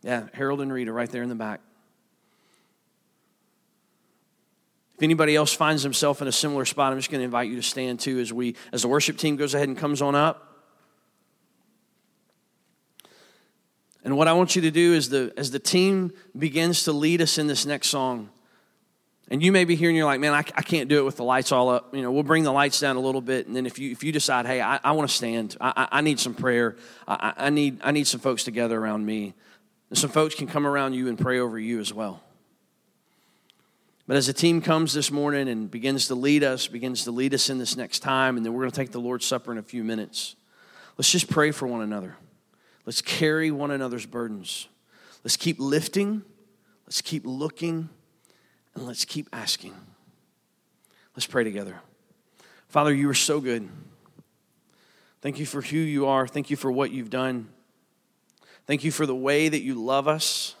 Yeah, 0.02 0.28
Harold 0.32 0.60
and 0.60 0.72
Rita 0.72 0.92
right 0.92 1.10
there 1.10 1.22
in 1.22 1.28
the 1.28 1.34
back. 1.34 1.60
If 4.96 5.02
anybody 5.02 5.34
else 5.34 5.52
finds 5.52 5.82
himself 5.82 6.22
in 6.22 6.28
a 6.28 6.32
similar 6.32 6.64
spot, 6.64 6.92
I'm 6.92 6.98
just 6.98 7.10
going 7.10 7.20
to 7.20 7.24
invite 7.24 7.48
you 7.48 7.56
to 7.56 7.62
stand 7.62 7.98
too 7.98 8.20
as 8.20 8.32
we 8.32 8.54
as 8.72 8.82
the 8.82 8.88
worship 8.88 9.16
team 9.16 9.36
goes 9.36 9.54
ahead 9.54 9.68
and 9.68 9.76
comes 9.76 10.00
on 10.00 10.14
up. 10.14 10.51
And 14.04 14.16
what 14.16 14.28
I 14.28 14.32
want 14.32 14.56
you 14.56 14.62
to 14.62 14.70
do 14.70 14.94
is 14.94 15.08
the 15.08 15.32
as 15.36 15.50
the 15.50 15.58
team 15.58 16.12
begins 16.36 16.84
to 16.84 16.92
lead 16.92 17.20
us 17.20 17.38
in 17.38 17.46
this 17.46 17.64
next 17.64 17.88
song. 17.88 18.30
And 19.28 19.42
you 19.42 19.52
may 19.52 19.64
be 19.64 19.76
here 19.76 19.88
and 19.88 19.96
you're 19.96 20.04
like, 20.04 20.20
man, 20.20 20.34
I, 20.34 20.44
I 20.56 20.62
can't 20.62 20.88
do 20.88 20.98
it 20.98 21.04
with 21.04 21.16
the 21.16 21.24
lights 21.24 21.52
all 21.52 21.70
up. 21.70 21.94
You 21.94 22.02
know, 22.02 22.12
we'll 22.12 22.22
bring 22.22 22.42
the 22.42 22.52
lights 22.52 22.80
down 22.80 22.96
a 22.96 23.00
little 23.00 23.20
bit. 23.20 23.46
And 23.46 23.56
then 23.56 23.64
if 23.64 23.78
you 23.78 23.90
if 23.90 24.02
you 24.02 24.12
decide, 24.12 24.44
hey, 24.46 24.60
I, 24.60 24.80
I 24.82 24.92
want 24.92 25.08
to 25.08 25.14
stand, 25.14 25.56
I, 25.60 25.88
I 25.90 26.00
need 26.00 26.20
some 26.20 26.34
prayer, 26.34 26.76
I, 27.06 27.32
I, 27.36 27.50
need 27.50 27.80
I 27.82 27.92
need 27.92 28.06
some 28.06 28.20
folks 28.20 28.44
together 28.44 28.78
around 28.78 29.06
me. 29.06 29.34
And 29.88 29.98
some 29.98 30.10
folks 30.10 30.34
can 30.34 30.46
come 30.46 30.66
around 30.66 30.94
you 30.94 31.08
and 31.08 31.18
pray 31.18 31.38
over 31.38 31.58
you 31.58 31.80
as 31.80 31.94
well. 31.94 32.22
But 34.06 34.16
as 34.16 34.26
the 34.26 34.32
team 34.32 34.60
comes 34.60 34.92
this 34.92 35.10
morning 35.10 35.48
and 35.48 35.70
begins 35.70 36.08
to 36.08 36.14
lead 36.14 36.42
us, 36.42 36.66
begins 36.66 37.04
to 37.04 37.12
lead 37.12 37.32
us 37.32 37.48
in 37.48 37.58
this 37.58 37.76
next 37.76 38.00
time, 38.00 38.36
and 38.36 38.44
then 38.44 38.52
we're 38.52 38.62
going 38.62 38.72
to 38.72 38.76
take 38.76 38.90
the 38.90 39.00
Lord's 39.00 39.24
Supper 39.24 39.52
in 39.52 39.58
a 39.58 39.62
few 39.62 39.84
minutes. 39.84 40.34
Let's 40.98 41.10
just 41.10 41.30
pray 41.30 41.52
for 41.52 41.66
one 41.66 41.82
another. 41.82 42.16
Let's 42.84 43.02
carry 43.02 43.50
one 43.50 43.70
another's 43.70 44.06
burdens. 44.06 44.68
Let's 45.24 45.36
keep 45.36 45.58
lifting. 45.60 46.22
Let's 46.86 47.00
keep 47.00 47.22
looking. 47.24 47.88
And 48.74 48.86
let's 48.86 49.04
keep 49.04 49.28
asking. 49.32 49.74
Let's 51.14 51.26
pray 51.26 51.44
together. 51.44 51.80
Father, 52.68 52.92
you 52.92 53.08
are 53.10 53.14
so 53.14 53.40
good. 53.40 53.68
Thank 55.20 55.38
you 55.38 55.46
for 55.46 55.60
who 55.60 55.76
you 55.76 56.06
are. 56.06 56.26
Thank 56.26 56.50
you 56.50 56.56
for 56.56 56.72
what 56.72 56.90
you've 56.90 57.10
done. 57.10 57.48
Thank 58.66 58.82
you 58.82 58.90
for 58.90 59.06
the 59.06 59.14
way 59.14 59.48
that 59.48 59.60
you 59.60 59.74
love 59.74 60.08
us. 60.08 60.54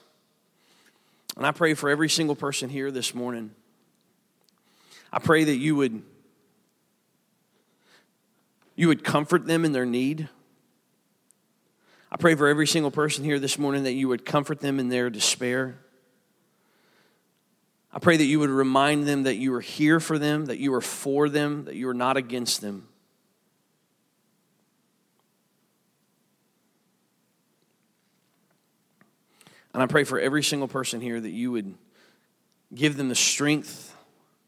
And 1.36 1.46
I 1.46 1.50
pray 1.50 1.74
for 1.74 1.88
every 1.88 2.08
single 2.08 2.36
person 2.36 2.68
here 2.68 2.90
this 2.90 3.14
morning. 3.14 3.52
I 5.12 5.18
pray 5.18 5.44
that 5.44 5.56
you 5.56 5.76
would 5.76 6.02
you 8.74 8.88
would 8.88 9.04
comfort 9.04 9.46
them 9.46 9.64
in 9.64 9.72
their 9.72 9.84
need. 9.84 10.28
I 12.12 12.16
pray 12.18 12.34
for 12.34 12.46
every 12.46 12.66
single 12.66 12.90
person 12.90 13.24
here 13.24 13.38
this 13.38 13.58
morning 13.58 13.84
that 13.84 13.94
you 13.94 14.06
would 14.08 14.26
comfort 14.26 14.60
them 14.60 14.78
in 14.78 14.90
their 14.90 15.08
despair. 15.08 15.78
I 17.90 18.00
pray 18.00 18.18
that 18.18 18.24
you 18.24 18.38
would 18.38 18.50
remind 18.50 19.06
them 19.06 19.22
that 19.22 19.36
you 19.36 19.54
are 19.54 19.62
here 19.62 19.98
for 19.98 20.18
them, 20.18 20.44
that 20.44 20.58
you 20.58 20.74
are 20.74 20.82
for 20.82 21.30
them, 21.30 21.64
that 21.64 21.74
you 21.74 21.88
are 21.88 21.94
not 21.94 22.18
against 22.18 22.60
them. 22.60 22.86
And 29.72 29.82
I 29.82 29.86
pray 29.86 30.04
for 30.04 30.20
every 30.20 30.42
single 30.42 30.68
person 30.68 31.00
here 31.00 31.18
that 31.18 31.30
you 31.30 31.50
would 31.50 31.74
give 32.74 32.98
them 32.98 33.08
the 33.08 33.14
strength 33.14 33.96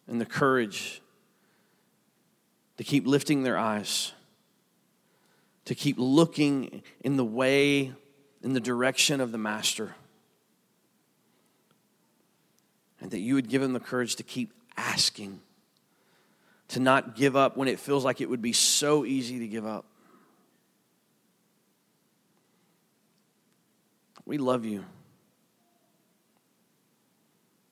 and 0.06 0.20
the 0.20 0.26
courage 0.26 1.00
to 2.76 2.84
keep 2.84 3.06
lifting 3.06 3.42
their 3.42 3.56
eyes 3.56 4.12
to 5.66 5.74
keep 5.74 5.96
looking 5.98 6.82
in 7.00 7.16
the 7.16 7.24
way, 7.24 7.92
in 8.42 8.52
the 8.52 8.60
direction 8.60 9.20
of 9.20 9.32
the 9.32 9.38
Master. 9.38 9.94
And 13.00 13.10
that 13.10 13.20
you 13.20 13.34
would 13.34 13.48
give 13.48 13.62
them 13.62 13.72
the 13.72 13.80
courage 13.80 14.16
to 14.16 14.22
keep 14.22 14.52
asking, 14.76 15.40
to 16.68 16.80
not 16.80 17.16
give 17.16 17.36
up 17.36 17.56
when 17.56 17.68
it 17.68 17.78
feels 17.78 18.04
like 18.04 18.20
it 18.20 18.28
would 18.28 18.42
be 18.42 18.52
so 18.52 19.04
easy 19.04 19.38
to 19.40 19.48
give 19.48 19.66
up. 19.66 19.84
We 24.26 24.38
love 24.38 24.64
you. 24.64 24.84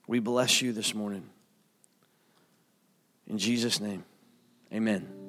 We 0.06 0.18
bless 0.18 0.60
you 0.60 0.72
this 0.72 0.94
morning. 0.94 1.24
In 3.26 3.38
Jesus' 3.38 3.80
name, 3.80 4.04
amen. 4.70 5.21